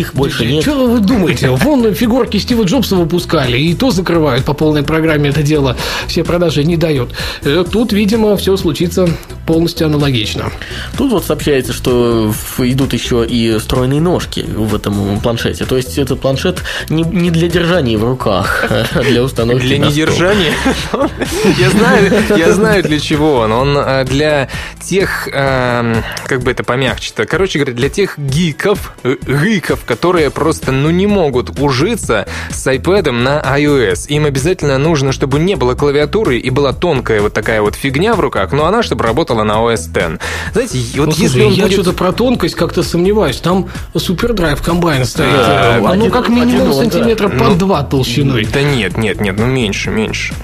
[0.01, 0.63] их больше нет.
[0.63, 1.51] Что вы думаете?
[1.51, 5.77] Вон фигурки Стива Джобса выпускали, и то закрывают по полной программе это дело.
[6.07, 7.13] Все продажи не дают.
[7.43, 9.09] Э, Тут, видимо, все случится
[9.47, 10.51] полностью аналогично.
[10.97, 15.65] Тут вот сообщается, что идут еще и стройные ножки в этом планшете.
[15.65, 20.53] То есть этот планшет не, не для держания в руках, а для установки Для недержания.
[21.59, 23.53] Я знаю, я знаю для чего он.
[23.53, 24.49] Он э, для
[24.81, 30.73] тех, эм, как бы это помягче-то, короче говоря, для тех гиков, э, гиков, которые просто,
[30.73, 34.09] ну, не могут ужиться с iPad на iOS.
[34.09, 38.21] Им обязательно нужно, чтобы не было клавиатуры и была тонкая вот такая вот фигня в
[38.21, 40.21] руках, но она, чтобы работала на OS X.
[40.53, 41.73] Знаете, вот Ну, если слушай, он я будет...
[41.73, 43.37] что-то про тонкость как-то сомневаюсь.
[43.39, 45.29] Там супердрайв комбайн стоит.
[45.33, 46.75] А, Оно один- как минимум один он, да.
[46.75, 48.47] сантиметра по Ну, два толщиной.
[48.53, 50.35] Да нет, нет, нет, ну меньше, меньше.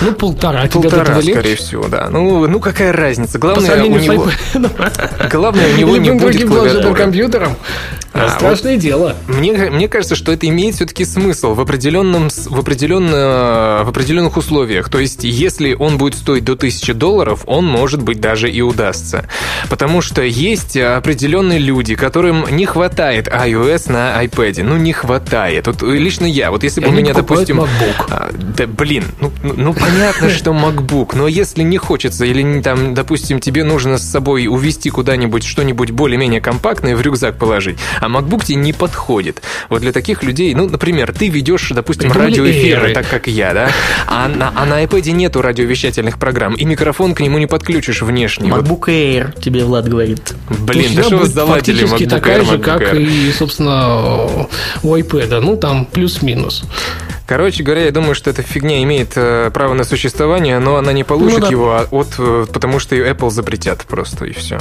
[0.00, 0.62] Ну, полтора.
[0.62, 2.08] От Полтора, скорее всего, да.
[2.10, 3.38] Ну, ну какая разница?
[3.38, 4.28] Главное, у него...
[5.30, 6.94] Главное, у него не будет клавиатуры.
[6.94, 7.56] компьютером.
[8.24, 9.16] А, страшное вот дело.
[9.26, 14.88] Мне, мне кажется, что это имеет все-таки смысл в, определенном, в, определенно, в определенных условиях.
[14.88, 19.28] То есть, если он будет стоить до 1000 долларов, он, может быть, даже и удастся.
[19.68, 24.62] Потому что есть определенные люди, которым не хватает iOS на iPad.
[24.62, 25.66] Ну, не хватает.
[25.66, 27.60] Вот лично я, вот если бы у меня, допустим...
[27.60, 28.06] MacBook.
[28.10, 32.94] А, да, блин, ну, ну, ну понятно, что MacBook, но если не хочется, или там,
[32.94, 38.44] допустим, тебе нужно с собой увезти куда-нибудь что-нибудь более-менее компактное в рюкзак положить, а MacBook
[38.44, 39.42] тебе не подходит.
[39.68, 43.70] Вот для таких людей, ну, например, ты ведешь, допустим, Придумали радиоэфиры, так как я, да,
[44.06, 48.48] а на, а на iPad нету радиовещательных программ, и микрафон к нему не подключишь внешний.
[48.50, 50.34] MacBook Air, тебе Влад говорит.
[50.48, 53.02] блин, да что вы заладили MacBook такая Air, же, MacBook как Air?
[53.02, 54.48] и, собственно,
[54.82, 55.40] у iPad.
[55.40, 56.64] Ну, там плюс-минус.
[57.26, 61.02] Короче говоря, я думаю, что эта фигня имеет э, право на существование, но она не
[61.02, 61.50] получит Ну да.
[61.50, 64.60] его от, э, потому что ее Apple запретят просто, и все.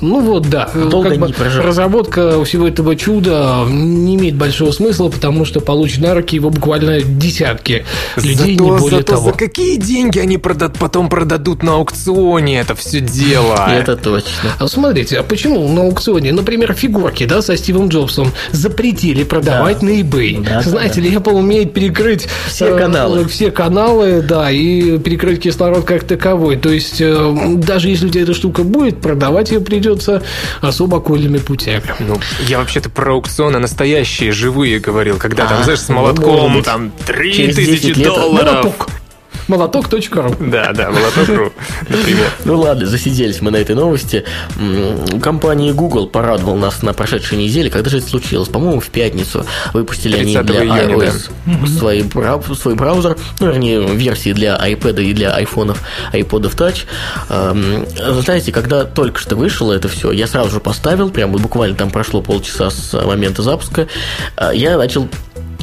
[0.00, 0.68] Ну вот, да.
[0.74, 1.64] Долго Как бы не проживет.
[1.66, 7.00] разработка всего этого чуда не имеет большого смысла, потому что получит на руки его буквально
[7.00, 7.84] десятки
[8.16, 9.30] людей, зато, не более зато того.
[9.30, 13.56] за какие деньги они прода- потом продадут на аукционе это все дело?
[13.70, 14.50] Это точно.
[14.58, 19.90] А смотрите, а почему на аукционе, например, фигурки, да, со Стивом Джобсом запретили продавать на
[20.00, 20.44] eBay?
[20.44, 23.26] Да, да, Знаете ли, Apple умеет перекрыть Все э, каналы.
[23.28, 26.56] все каналы, да, и перекрыть кислород как таковой.
[26.56, 29.85] То есть э, даже если у тебя эта штука будет, продавать ее придется
[30.60, 31.82] особо окольными путями.
[32.00, 36.54] Ну, я вообще-то про аукционы настоящие, живые говорил, когда там, А, знаешь, с ну, молотком,
[36.56, 36.64] быть.
[36.64, 38.52] там, Через 10 3000 лет долларов.
[38.64, 38.88] Молоток.
[39.48, 40.34] Молоток.ру.
[40.40, 41.52] Да, да, молоток.ру,
[41.88, 42.26] например.
[42.44, 44.24] Ну ладно, засиделись мы на этой новости.
[44.58, 47.70] М, Компания Google порадовал нас на прошедшей неделе.
[47.70, 48.48] Когда же это случилось?
[48.48, 53.86] По-моему, в пятницу выпустили они 30 для июня, iOS свой, брау- свой браузер, ну, вернее,
[53.86, 56.84] версии для iPad и для айфонов, iPod Touch.
[57.28, 57.86] Эм,
[58.22, 61.90] Знаете, когда только что вышло это все, я сразу же поставил, прям вот буквально там
[61.90, 63.86] прошло полчаса с момента запуска,
[64.36, 65.08] э, я начал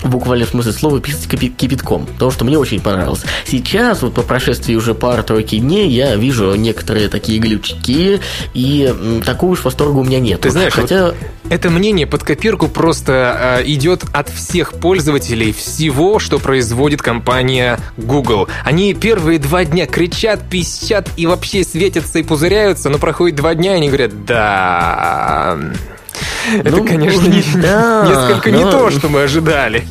[0.03, 3.23] в буквальном смысле слова писать кипятком, потому что мне очень понравилось.
[3.45, 8.19] Сейчас, вот по прошествии уже пары-тройки дней, я вижу некоторые такие глючки,
[8.53, 10.41] и такого уж восторга у меня нет.
[10.41, 11.13] Ты знаешь, хотя...
[11.49, 18.47] Это мнение под копирку просто э, идет от всех пользователей всего, что производит компания Google.
[18.63, 23.73] Они первые два дня кричат, пищат и вообще светятся и пузыряются, но проходит два дня,
[23.73, 25.59] и они говорят, да...
[26.59, 29.83] Это, Ну, конечно, не- не- да, несколько не но- то, что мы ожидали.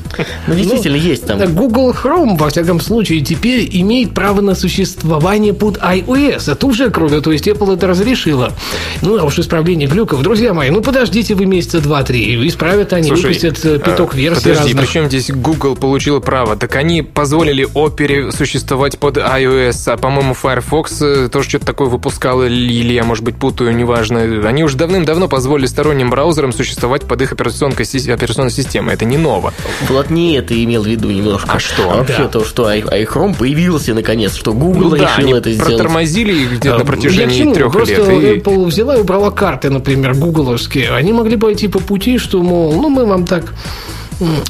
[0.46, 1.38] Ну, действительно, есть там.
[1.54, 6.50] Google Chrome, во всяком случае, теперь имеет право на существование под iOS.
[6.52, 8.52] Это уже круто, то есть Apple это разрешила.
[9.00, 13.22] Ну, а уж исправление глюков, друзья мои, ну подождите вы месяца два-три, исправят они, Слушай,
[13.34, 14.86] выпустят э, пяток э, версий Подожди, разных.
[14.86, 16.56] причем здесь Google получила право?
[16.56, 22.42] Так они позволили Opera существовать под iOS, а, по-моему, Firefox э, тоже что-то такое выпускал,
[22.44, 24.20] или я, может быть, путаю, неважно.
[24.46, 26.21] Они уже давным-давно позволили сторонним браузерам
[26.52, 28.94] существовать под их операционной, операционной системой.
[28.94, 29.52] Это не ново.
[29.88, 31.52] Влад не это имел в виду немножко.
[31.52, 31.88] А что?
[31.88, 32.28] вообще Да.
[32.28, 35.76] то, что iChrome появился наконец, что Google Ну да, решил они это сделать.
[35.76, 37.54] протормозили их где-то на А, протяжении я к чему?
[37.54, 38.08] трех Просто лет.
[38.36, 40.90] и- Apple взяла и убрала карты, например, гугловские.
[40.94, 43.52] Они могли пойти по пути, что, мол, ну, мы вам так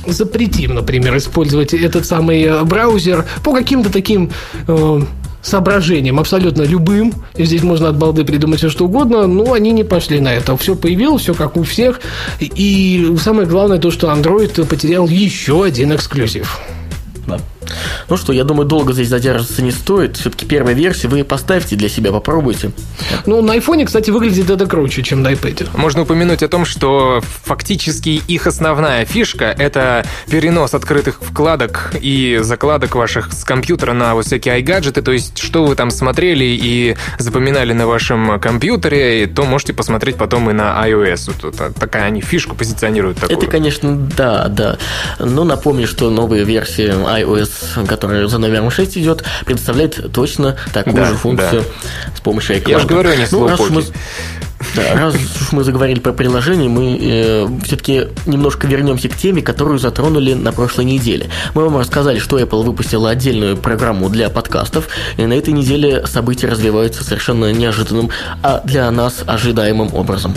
[0.07, 4.31] запретим, например, использовать этот самый э, браузер по каким-то таким
[4.69, 5.01] э,
[5.43, 7.13] соображениям, абсолютно любым.
[7.37, 10.57] И здесь можно от балды придумать все что угодно, но они не пошли на это.
[10.57, 12.01] Все появилось, все как у всех.
[12.41, 16.61] И самое главное то, что Android потерял еще один эксклюзив.
[17.27, 17.41] Да.
[18.09, 20.17] Ну что, я думаю, долго здесь задерживаться не стоит.
[20.17, 22.73] Все-таки первая версия вы поставьте для себя, попробуйте.
[23.27, 25.69] Ну, на айфоне, кстати, выглядит это круче, чем на iPad.
[25.75, 32.95] Можно упомянуть о том, что фактически их основная фишка— это перенос открытых вкладок и закладок
[32.95, 37.73] ваших с компьютера на вот всякие iGadgets, то есть что вы там смотрели и запоминали
[37.73, 41.33] на вашем компьютере, то можете посмотреть потом и на iOS.
[41.43, 43.39] Вот это такая они фишку позиционируют такую.
[43.39, 44.79] Это, конечно, да, да.
[45.19, 47.51] Но напомню, что новая версия iOS,
[47.89, 51.65] которая за номером 6 идет, предоставляет точно такую Да, же функцию
[52.17, 52.71] с помощью iCloud.
[52.71, 53.83] Я же говорю, они ну, раз мы,
[54.77, 60.35] да, раз уж мы заговорили про приложение, мы все-таки немножко вернемся к теме, которую затронули
[60.35, 61.29] на прошлой неделе.
[61.55, 66.49] Мы вам рассказали, что Apple выпустила отдельную программу для подкастов, и на этой неделе события
[66.49, 68.11] развиваются совершенно неожиданным,
[68.43, 70.35] а для нас ожидаемым образом.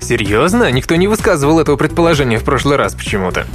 [0.00, 0.70] Серьезно?
[0.70, 3.46] Никто не высказывал этого предположения в прошлый раз почему-то.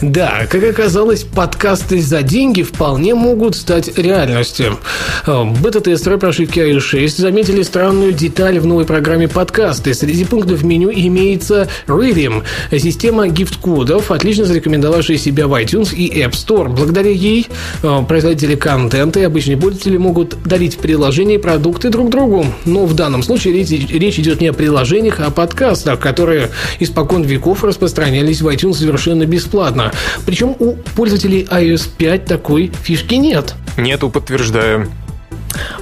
[0.00, 4.78] Да, как оказалось, подкасты за деньги вполне могут стать реальностью.
[5.26, 9.94] Э, Бета-тестеры прошивки iOS 6 заметили странную деталь в новой программе подкасты.
[9.94, 16.68] Среди пунктов меню имеется Rhythm, система гифт-кодов, отлично зарекомендовавшая себя в iTunes и App Store.
[16.68, 17.46] Благодаря ей
[17.82, 22.46] э, производители контента и обычные пользователи могут дарить в приложении продукты друг другу.
[22.64, 25.79] Но в данном случае речь идет не о приложениях, а о подкастах.
[25.80, 29.92] Подкастах, которые испокон веков распространялись в iTunes совершенно бесплатно.
[30.26, 33.54] Причем у пользователей iOS 5 такой фишки нет.
[33.76, 34.90] Нету, подтверждаю.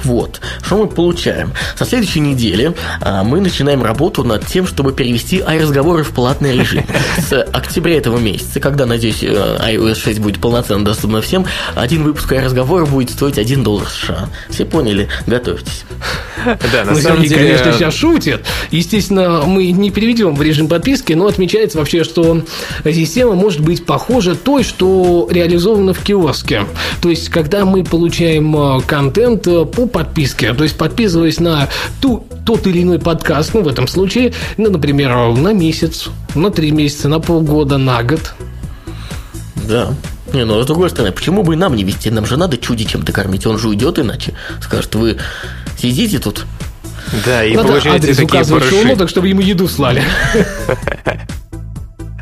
[0.05, 0.41] Вот.
[0.63, 1.53] Что мы получаем?
[1.77, 6.85] Со следующей недели а, мы начинаем работу над тем, чтобы перевести iRazговоры в платный режим.
[7.19, 12.33] С октября этого месяца, когда, надеюсь, э, iOS 6 будет полноценно доступна всем, один выпуск
[12.33, 14.29] iRazговора будет стоить 1 доллар США.
[14.49, 15.09] Все поняли?
[15.27, 15.85] Готовьтесь.
[16.45, 17.43] Да, на Ну, самом Сергей, деле...
[17.43, 18.45] конечно, сейчас шутит.
[18.71, 22.43] Естественно, мы не переведем в режим подписки, но отмечается вообще, что
[22.85, 26.65] система может быть похожа той, что реализована в киоске.
[27.01, 31.69] То есть, когда мы получаем э, контент э, по подписке, то есть, подписываясь на
[32.01, 36.71] ту, тот или иной подкаст, ну, в этом случае, ну, например, на месяц, на три
[36.71, 38.35] месяца, на полгода, на год.
[39.69, 39.95] Да.
[40.33, 42.11] Не, ну, а с другой стороны, почему бы и нам не вести?
[42.11, 43.47] Нам же надо чуди чем-то кормить.
[43.47, 44.35] Он же уйдет иначе.
[44.61, 45.17] Скажет, вы
[45.79, 46.47] сидите тут,
[47.25, 48.77] Да, и Надо получаете адрес такие указывать барыши.
[48.83, 50.03] шоу-нотах, чтобы ему еду слали.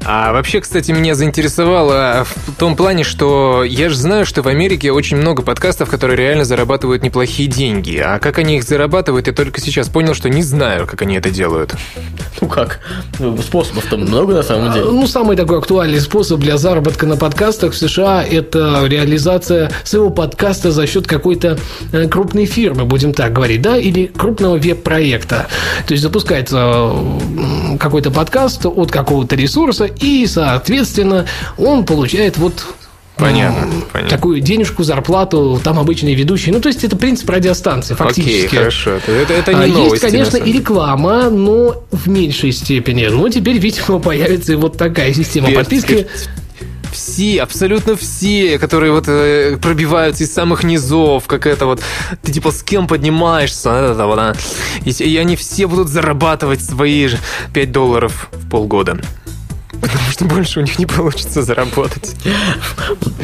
[0.08, 4.92] А вообще, кстати, меня заинтересовало в том плане, что я же знаю, что в Америке
[4.92, 7.96] очень много подкастов, которые реально зарабатывают неплохие деньги.
[7.96, 11.30] А как они их зарабатывают, я только сейчас понял, что не знаю, как они это
[11.30, 11.74] делают.
[12.40, 12.78] ну как,
[13.18, 14.84] ну, способов-то много на самом деле.
[14.84, 20.70] Ну, самый такой актуальный способ для заработка на подкастах в США– это реализация своего подкаста
[20.70, 21.58] за счет какой-то
[21.92, 25.48] э, крупной фирмы, будем так говорить, да, или крупного веб-проекта.
[25.84, 26.92] То есть запускается
[27.80, 31.26] какой-то подкаст от какого-то ресурса, и, соответственно,
[31.58, 32.64] он получает вот
[33.16, 34.14] Понятно, понятно.
[34.14, 36.54] такую денежку, зарплату, там обычные ведущие.
[36.54, 38.46] Ну, то есть это принцип радиостанции, фактически.
[38.46, 38.90] Окей, хорошо.
[38.90, 39.94] Это, это, это А, не новости.
[39.94, 43.06] Есть, конечно, и реклама, но в меньшей степени.
[43.06, 46.06] Но теперь, видимо, появится и вот такая система Теперь- подписки.
[46.92, 51.80] Все, абсолютно все, которые вот э, пробиваются из самых низов, как это вот,
[52.22, 54.34] ты типа с кем поднимаешься, это вот, а,
[54.84, 57.18] и, и они все будут зарабатывать свои же
[57.52, 58.98] 5 долларов в полгода.
[59.80, 62.14] Потому что больше у них не получится заработать.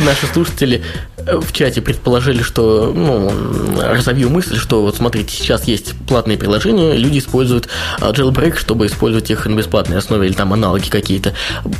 [0.05, 0.83] Наши слушатели
[1.17, 6.37] э, в чате предположили, что, ну, м, разовью мысль, что вот смотрите, сейчас есть платные
[6.38, 7.69] приложения, люди используют
[8.01, 11.35] а, jailbreak, чтобы использовать их на бесплатной основе или там аналоги какие-то.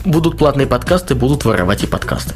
[0.05, 2.35] Будут платные подкасты, будут воровать и подкасты.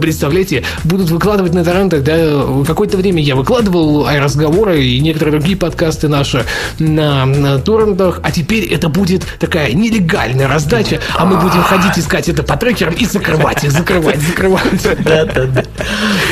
[0.00, 6.08] Представляете, будут выкладывать на торрентах, да, какое-то время я выкладывал разговоры и некоторые другие подкасты
[6.08, 6.44] наши
[6.78, 12.28] на, на торрентах, а теперь это будет такая нелегальная раздача, а мы будем ходить искать
[12.28, 14.82] это по трекерам и закрывать их, закрывать, закрывать.
[15.04, 15.64] Да-да-да.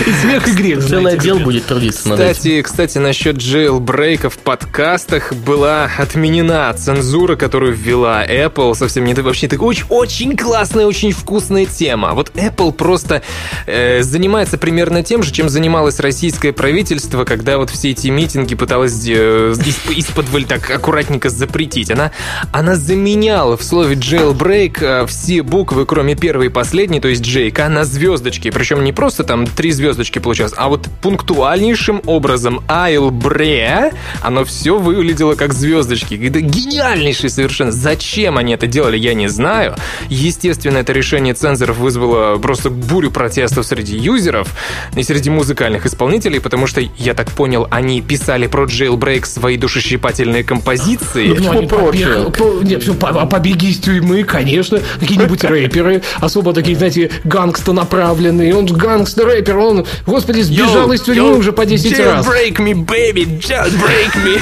[0.07, 2.21] И смех и грех, Целый отдел будет трудиться над.
[2.21, 9.49] Кстати, кстати, насчет джейлбрейка в подкастах была отменена цензура, которую ввела Apple совсем не вообще
[9.49, 12.13] так очень, очень классная, очень вкусная тема.
[12.13, 13.23] Вот Apple просто
[13.67, 19.07] э, занимается примерно тем же, чем занималось российское правительство, когда вот все эти митинги пыталось
[19.09, 19.55] э,
[19.97, 21.91] из-под так аккуратненько запретить.
[21.91, 22.13] Она,
[22.53, 27.69] она заменяла в слове jailbreak э, все буквы, кроме первой и последней, то есть Джейка,
[27.69, 28.51] на звездочки.
[28.51, 35.35] Причем не просто там три звездочки получалось, а вот пунктуальнейшим образом bre, оно все выглядело
[35.35, 36.15] как звездочки.
[36.15, 37.73] Это гениальнейший совершенно.
[37.73, 39.75] Зачем они это делали, я не знаю.
[40.09, 44.49] Естественно, это решение цензоров вызвало просто бурю протестов среди юзеров
[44.95, 50.45] и среди музыкальных исполнителей, потому что, я так понял, они писали про jailbreak свои душещипательные
[50.45, 51.29] композиции.
[51.29, 56.53] Ну, они побег- по- нет, всё, по- а побеги из тюрьмы, конечно, какие-нибудь рэперы, особо
[56.53, 58.55] такие, знаете, гангста направленные.
[58.55, 62.27] Он гангстер-рэпер, он, господи, сбежал Yo, из тюрьмы yo, уже по 10 раз.
[62.27, 64.41] Jailbreak me, baby, jailbreak me.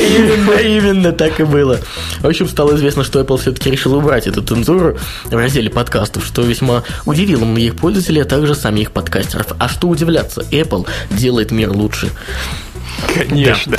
[0.00, 1.80] Именно, именно так и было.
[2.20, 6.42] В общем, стало известно, что Apple все-таки решил убрать эту цензуру в разделе подкастов, что
[6.42, 9.48] весьма удивило многих пользователей, а также самих подкастеров.
[9.58, 12.10] А что удивляться, Apple делает мир лучше.
[13.14, 13.76] Конечно.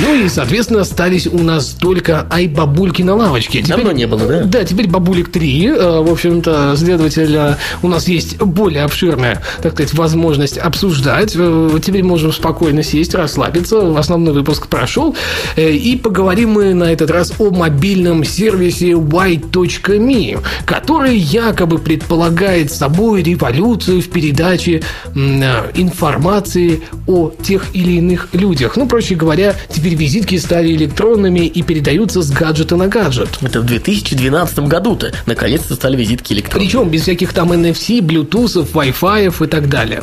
[0.00, 3.62] Ну и, соответственно, остались у нас только ай-бабульки на лавочке.
[3.66, 4.42] Давно не было, да?
[4.44, 5.66] Да, теперь бабулик 3.
[5.66, 11.34] Э, В общем-то, следовательно, у нас есть более обширная, так сказать, возможность обсуждать.
[11.36, 13.98] Э, Теперь можем спокойно сесть, расслабиться.
[13.98, 15.16] Основной выпуск прошел.
[15.56, 23.22] Э, И поговорим мы на этот раз о мобильном сервисе white.me, который якобы предполагает собой
[23.22, 24.82] революцию в передаче
[25.14, 28.76] э, информации о тех или иных людях.
[28.76, 33.28] Ну, проще говоря, теперь визитки стали электронными и передаются с гаджета на гаджет.
[33.42, 36.68] Это в 2012 году-то наконец-то стали визитки электронные.
[36.68, 40.02] Причем без всяких там NFC, Bluetooth, Wi-Fi и так далее.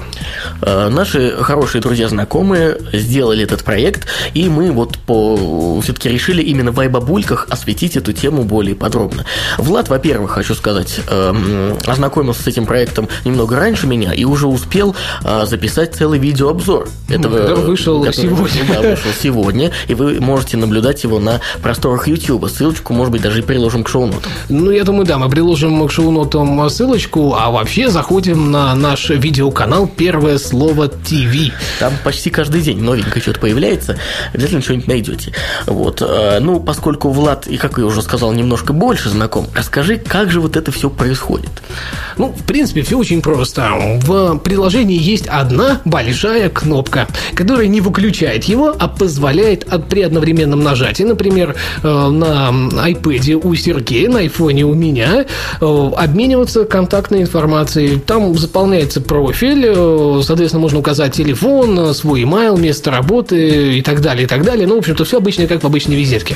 [0.61, 6.79] Э, Наши хорошие друзья-знакомые сделали этот проект, и мы вот по все-таки решили именно в
[6.79, 9.25] айбабульках осветить эту тему более подробно.
[9.57, 14.95] Влад, во-первых, хочу сказать, эм, ознакомился с этим проектом немного раньше меня и уже успел
[15.23, 16.87] э, записать целый видеообзор.
[17.09, 18.65] Этого, который вышел сегодня.
[18.69, 19.71] Да, вышел сегодня.
[19.87, 22.49] И вы можете наблюдать его на просторах YouTube.
[22.49, 24.31] Ссылочку, может быть, даже и приложим к шоу-нотам.
[24.49, 29.87] Ну, я думаю, да, мы приложим к шоу-нотам ссылочку, а вообще заходим на наш видеоканал
[29.87, 31.51] «Первое слово ТВ».
[31.79, 33.97] Там почти каждый день новенькое что-то появляется,
[34.33, 35.31] обязательно что-нибудь найдете.
[35.65, 36.01] Вот.
[36.01, 40.39] э, Ну, поскольку Влад, и как я уже сказал, немножко больше знаком, расскажи, как же
[40.41, 41.49] вот это все происходит?
[42.17, 43.71] Ну, в принципе, все очень просто.
[44.01, 51.03] В приложении есть одна большая кнопка, которая не выключает его, а позволяет при одновременном нажатии,
[51.03, 52.49] например, э, на
[52.89, 55.25] iPad у Сергея, на айфоне у меня,
[55.61, 57.99] э, обмениваться контактной информацией.
[57.99, 64.25] Там заполняется профиль, э, соответственно, можно указать телефон, свой email, место работы и так далее,
[64.25, 64.67] и так далее.
[64.67, 66.35] Ну, в общем-то, все обычно, как в обычной визитке.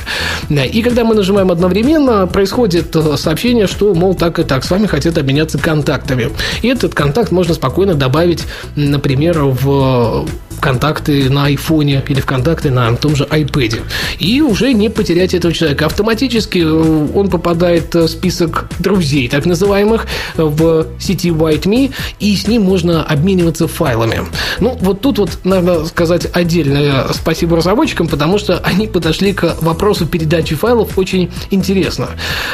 [0.50, 5.18] И когда мы нажимаем одновременно, происходит сообщение, что, мол, так и так, с вами хотят
[5.18, 6.30] обменяться контактами.
[6.62, 8.44] И этот контакт можно спокойно добавить,
[8.76, 10.26] например, в
[10.60, 13.80] контакты на айфоне или в контакты на том же iPad.
[14.18, 15.86] И уже не потерять этого человека.
[15.86, 20.06] Автоматически э, он попадает в список друзей, так называемых,
[20.36, 24.22] в сети WhiteMe, и с ним можно обмениваться файлами.
[24.60, 30.06] Ну, вот тут вот надо сказать отдельное спасибо разработчикам, потому что они подошли к вопросу
[30.06, 32.08] передачи файлов очень интересно.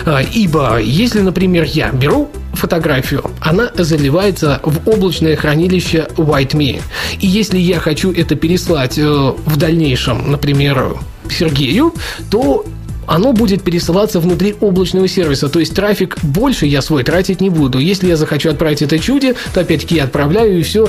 [0.05, 6.83] А, Ибо если, например, я беру фотографию, она заливается в облачное хранилище WhiteMe.
[7.21, 11.95] И если я хочу это переслать э, в дальнейшем, например, Сергею,
[12.31, 12.65] то
[13.07, 15.49] оно будет пересылаться внутри облачного сервиса.
[15.49, 17.79] То есть трафик больше я свой тратить не буду.
[17.79, 20.89] Если я захочу отправить это чуде, то опять-таки я отправляю, и все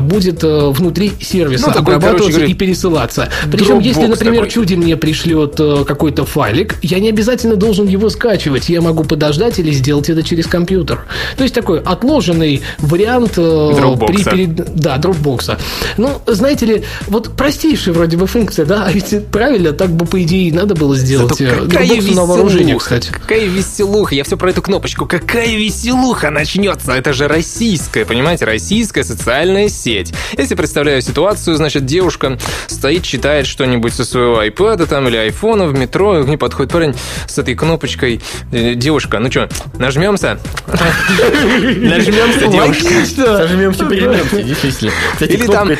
[0.00, 3.28] будет э, внутри сервиса Ну, такой, обрабатываться короче говоря, и пересылаться.
[3.50, 4.50] Причем, если, например, такой.
[4.50, 8.68] чуде мне пришлет э, какой-то файлик, я не обязательно должен его скачивать.
[8.68, 11.06] Я могу подождать или сделать это через компьютер.
[11.36, 14.30] То есть такой отложенный вариант э, Dropbox.
[14.30, 15.58] перед- да, дропбокса.
[15.96, 20.22] Ну, знаете ли, вот простейшая вроде бы функция, да, а ведь правильно, так бы, по
[20.22, 21.29] идее, надо было сделать.
[21.36, 23.12] Какая Dropbox на вооружение, веселуха, кстати.
[23.12, 25.06] Какая веселуха, я все про эту кнопочку.
[25.06, 26.92] Какая веселуха начнется?
[26.92, 30.12] Это же российская, понимаете, российская социальная сеть.
[30.36, 35.78] Если представляю ситуацию, значит, девушка стоит, читает что-нибудь со своего iPad там или айфона в
[35.78, 36.94] метро, и к ней подходит парень
[37.26, 38.20] с этой кнопочкой.
[38.52, 40.38] Э, Девушка, ну что, нажмемся?
[40.68, 43.06] Нажмемся, девушка.
[43.16, 44.92] Сожмемся, перемемся, действительно.
[45.12, 45.76] Кстати, кнопка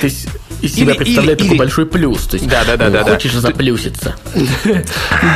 [0.63, 2.23] из себя или- представляет или- такой или- большой плюс.
[2.27, 3.13] То есть, Да, да, да, ну, да, да.
[3.13, 4.17] хочешь заплюситься.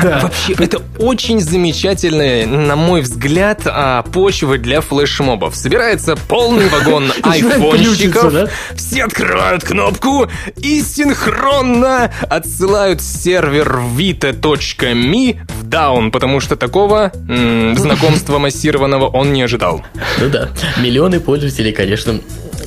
[0.03, 0.21] Да.
[0.23, 5.57] Вообще, это очень замечательная, на мой взгляд, а, почва для флешмобов.
[5.57, 8.49] Собирается полный вагон айфонщиков, да?
[8.77, 17.13] все открывают кнопку и синхронно отсылают сервер vita.me в даун, потому что такого
[17.77, 19.83] знакомства массированного он не ожидал.
[20.21, 20.49] Ну да,
[20.79, 22.21] миллионы пользователей, конечно,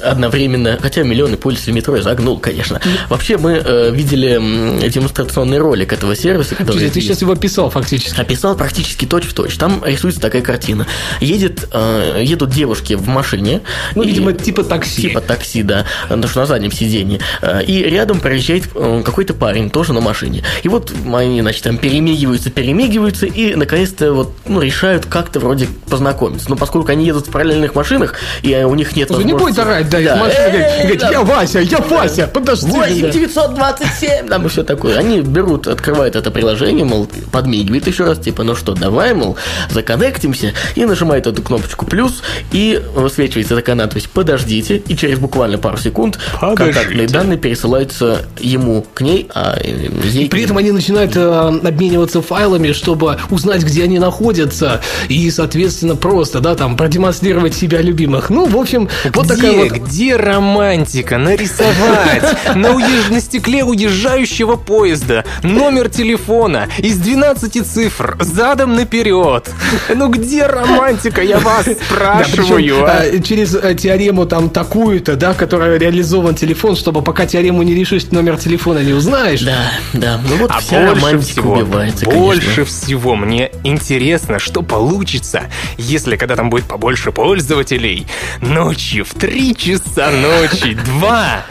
[0.03, 2.79] одновременно, хотя миллионы пользователей метро я загнул, конечно.
[3.09, 8.19] Вообще мы э, видели демонстрационный ролик этого сервиса, который Подожди, ты сейчас его описал фактически.
[8.19, 9.55] описал практически точь-в-точь.
[9.57, 10.87] Там рисуется такая картина.
[11.21, 13.61] Едет, э, едут девушки в машине.
[13.95, 15.03] Ну, и- видимо, типа такси.
[15.03, 17.19] Типа такси, да, потому что на заднем сиденье.
[17.41, 20.43] Э, И рядом проезжает э, какой-то парень, тоже на машине.
[20.63, 26.49] И вот они, значит, там перемигиваются, перемигиваются, и наконец-то вот, ну, решают как-то вроде познакомиться.
[26.49, 29.43] Но поскольку они едут в параллельных машинах, и у них нет не возможности...
[29.45, 32.71] будет орать, да, из машины говорит, я Вася, я Вася, подожди.
[32.71, 33.09] 8 да.
[33.09, 34.97] 927, там и все такое.
[34.97, 39.37] Они берут, открывают это приложение, мол, подмигивает еще раз, типа, ну что, давай, мол,
[39.69, 42.21] законнектимся, и нажимает эту кнопочку плюс,
[42.51, 49.01] и высвечивается такая надпись «Подождите», и через буквально пару секунд контактные данные пересылаются ему к
[49.01, 50.29] ней, а э, ей...
[50.29, 56.39] При этом они начинают э, обмениваться файлами, чтобы узнать, где они находятся, и, соответственно, просто,
[56.39, 58.29] да, там, продемонстрировать себя любимых.
[58.29, 59.76] Ну, в общем, вот где, такая вот...
[59.77, 61.17] где романтика?
[61.17, 69.49] Нарисовать на, уезж- на стекле уезжающего поезда номер телефона из 12 цифр задом наперед.
[69.93, 72.55] Ну где романтика, я вас Да, спрашиваю.
[72.57, 73.19] причем, а?
[73.23, 78.37] через э, теорему там такую-то, да, которая реализован телефон, чтобы пока теорему не решишь, номер
[78.37, 79.41] телефона не узнаешь.
[79.41, 82.65] Да, да, ну вот А вся больше романтика всего, убивается, больше конечно.
[82.65, 85.43] всего мне интересно, что получится,
[85.77, 88.07] если когда там будет побольше пользователей,
[88.41, 91.45] ночью в 3 часа ночи, 2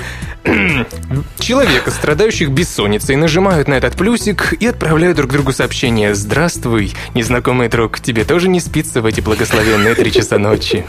[1.38, 6.14] Человека, страдающих бессонницей, нажимают на этот плюсик и отправляют друг другу сообщение.
[6.14, 10.86] «Здравствуй, незнакомый друг, тебе тоже не спится в эти благословенные три часа ночи?»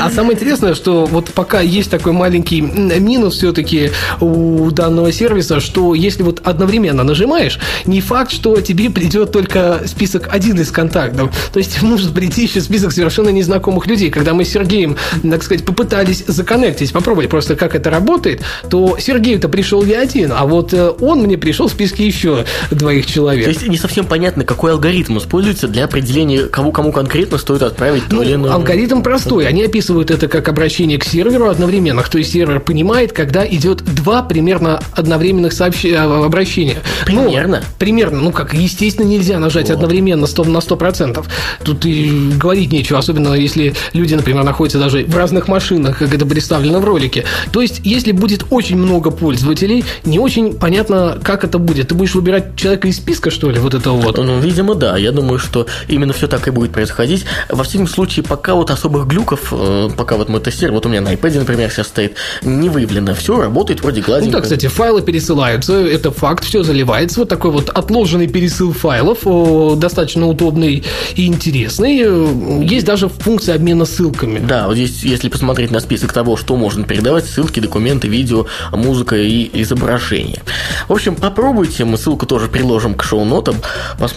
[0.00, 3.90] А самое интересное, что вот пока есть такой маленький минус все-таки
[4.20, 10.28] у данного сервиса, что если вот одновременно нажимаешь, не факт, что тебе придет только список
[10.32, 11.34] один из контактов.
[11.52, 14.10] То есть может прийти еще список совершенно незнакомых людей.
[14.10, 19.48] Когда мы с Сергеем, так сказать, попытались законнектить, попробовать просто, как это работает, то Сергею-то
[19.48, 23.44] пришел я один, а вот э, он мне пришел в списке еще двоих человек.
[23.44, 28.08] То есть не совсем понятно, какой алгоритм используется для определения, кому кому конкретно стоит отправить
[28.08, 28.52] то Ну, или иное.
[28.52, 29.33] алгоритм простой.
[29.40, 32.02] Они описывают это как обращение к серверу одновременно.
[32.02, 36.78] То есть сервер понимает, когда идет два примерно одновременных сообщ- э, обращения.
[37.08, 37.62] Ну, Примерно?
[37.78, 38.20] примерно.
[38.20, 41.24] Ну как, естественно, нельзя нажать одновременно 100 на 100%.
[41.64, 46.26] Тут и говорить нечего, особенно если люди, например, находятся даже в разных машинах, как это
[46.26, 47.24] представлено в ролике.
[47.52, 51.88] То есть, если будет очень много пользователей, не очень понятно, как это будет.
[51.88, 54.16] Ты будешь выбирать человека из списка, что ли, вот этого вот?
[54.18, 54.96] Ну, видимо, да.
[54.96, 57.24] Я думаю, что именно все так и будет происходить.
[57.48, 61.00] Во всяком случае, пока вот особых глюков, э, пока вот мы тестируем, вот у меня
[61.00, 63.14] на iPad, например, сейчас стоит, не выявлено.
[63.14, 64.36] Все работает вроде Ну гладенько.
[64.38, 67.20] да, кстати, файлы пересылаются, это факт, все заливается.
[67.20, 69.20] Вот такой вот отложенный пересыл файлов,
[69.78, 72.64] достаточно удобный и интересный.
[72.66, 74.38] Есть даже функция обмена ссылками.
[74.38, 79.16] Да, вот здесь, если посмотреть на список того, что можно передавать, ссылки, документы, видео, музыка
[79.16, 80.42] и изображение.
[80.88, 83.56] В общем, попробуйте, мы ссылку тоже приложим к шоу-нотам.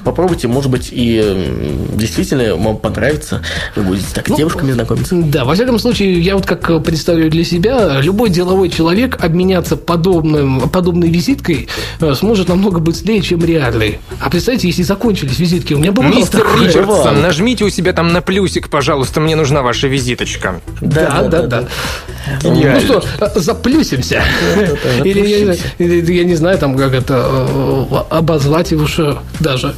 [0.04, 3.42] Попробуйте, может быть, и действительно вам понравится.
[3.76, 5.16] Вы будете так с девушками знакомиться.
[5.16, 10.70] Да, во всяком случае, я вот как представляю для себя, любой деловой человек обменяться подобным,
[10.70, 11.68] подобной визиткой
[12.00, 14.00] э, сможет намного быстрее, чем реальный.
[14.22, 16.68] А представьте, если закончились визитки, у меня было Мистер такое.
[16.68, 20.62] Ричардсон, нажмите у себя там на плюсик, пожалуйста, мне нужна ваша визиточка.
[20.82, 21.64] Да, да, да.
[22.44, 22.80] Ну Гениально.
[22.82, 24.24] что, э, заплюсимся.
[25.04, 29.20] Или, я не знаю, или, я не знаю, там как это э, обозвать его что
[29.40, 29.76] даже.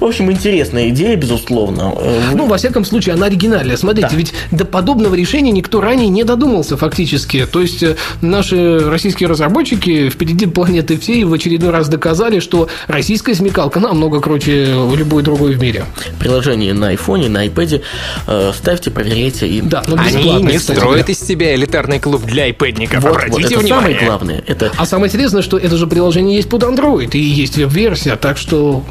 [0.00, 1.94] В общем, интересная идея, безусловно.
[1.98, 3.76] Э, Ну, во всяком случае, она оригинальная.
[3.76, 4.16] Смотрите, Да.
[4.16, 7.46] ведь до подобного решения никто ранее не додумался фактически.
[7.46, 13.34] То есть э, наши российские разработчики впереди планеты всей в очередной раз доказали, что российская
[13.34, 14.64] смекалка намного круче
[14.96, 15.84] любой другой в мире.
[16.18, 17.82] Приложение на айфоне, на iPad.
[18.26, 19.46] э, Ставьте, проверяйте.
[19.48, 19.60] И...
[19.60, 21.02] Да, но Они не строят говоря.
[21.06, 23.02] из себя элитарный клуб для айпэдников.
[23.04, 23.68] Вот, вот, это внимание.
[23.68, 24.42] самое главное.
[24.46, 28.38] Это А самое интересное, что это же приложение есть под Android и есть веб-версия, так
[28.38, 28.82] что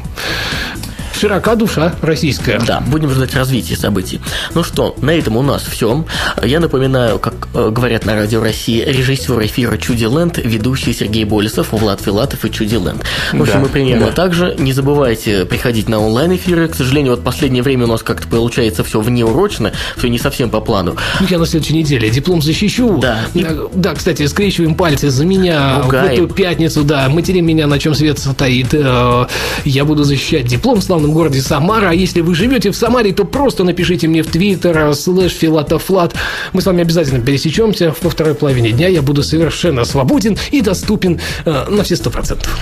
[1.20, 2.58] широка душа российская.
[2.66, 4.20] Да, будем ждать развития событий.
[4.54, 6.04] Ну что, на этом у нас все.
[6.42, 11.72] Я напоминаю, как э, говорят на Радио России, режиссер эфира Чуди Ленд, ведущий Сергей Болесов,
[11.72, 13.02] Влад Филатов и Чуди Ленд.
[13.32, 14.12] В общем, Да, мы примерно да.
[14.12, 14.54] так же.
[14.58, 16.68] Не забывайте приходить на онлайн-эфиры.
[16.68, 20.60] К сожалению, вот последнее время у нас как-то получается все внеурочно, все не совсем по
[20.62, 20.96] плану.
[21.20, 22.96] Ну, я на следующей неделе диплом защищу.
[22.98, 23.18] Да.
[23.34, 26.22] Э, Да, кстати, скрещиваем пальцы за меня Ругаем.
[26.22, 27.08] в эту пятницу, да.
[27.10, 28.68] Материм меня, на чем свет стоит.
[28.72, 29.26] Э,
[29.66, 31.90] Я буду защищать диплом в славном городе Самара.
[31.90, 36.14] А если вы живете в Самаре, то просто напишите мне в Твиттер э, слэш филатофлат.
[36.52, 37.94] Мы с вами обязательно пересечемся.
[38.02, 42.56] Во второй половине дня я буду совершенно свободен и доступен э, на все сто процентов.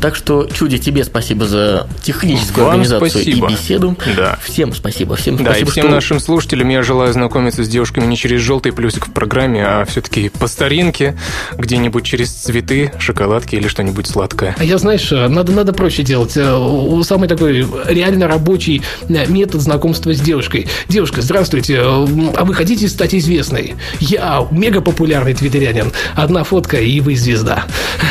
[0.00, 3.48] Так что, Чуди, тебе спасибо за техническую Вам организацию спасибо.
[3.48, 3.96] и беседу.
[4.16, 4.38] Да.
[4.44, 5.16] Всем спасибо.
[5.16, 5.94] Всем Да, и спасибо, всем что...
[5.94, 10.28] нашим слушателям я желаю знакомиться с девушками не через желтый плюсик в программе, а все-таки
[10.28, 11.16] по старинке,
[11.56, 14.54] где-нибудь через цветы, шоколадки или что-нибудь сладкое.
[14.58, 16.36] А я, знаешь, э, надо, надо проще делать.
[16.36, 20.68] Э, у- Самый такой реально рабочий э, метод знакомства с девушкой.
[20.88, 23.74] Девушка, здравствуйте, э, а вы хотите стать известной?
[24.00, 25.92] Я мега популярный твиттерянин.
[26.14, 27.64] Одна фотка, и вы звезда.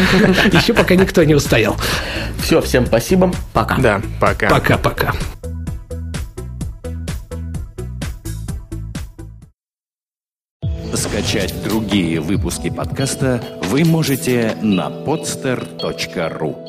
[0.51, 1.76] Еще пока никто не устоял.
[2.39, 3.34] Все, всем спасибо.
[3.53, 3.78] Пока.
[3.78, 4.49] Да, пока.
[4.49, 5.13] Пока-пока.
[10.93, 16.64] Скачать другие выпуски подкаста вы можете на podster.ru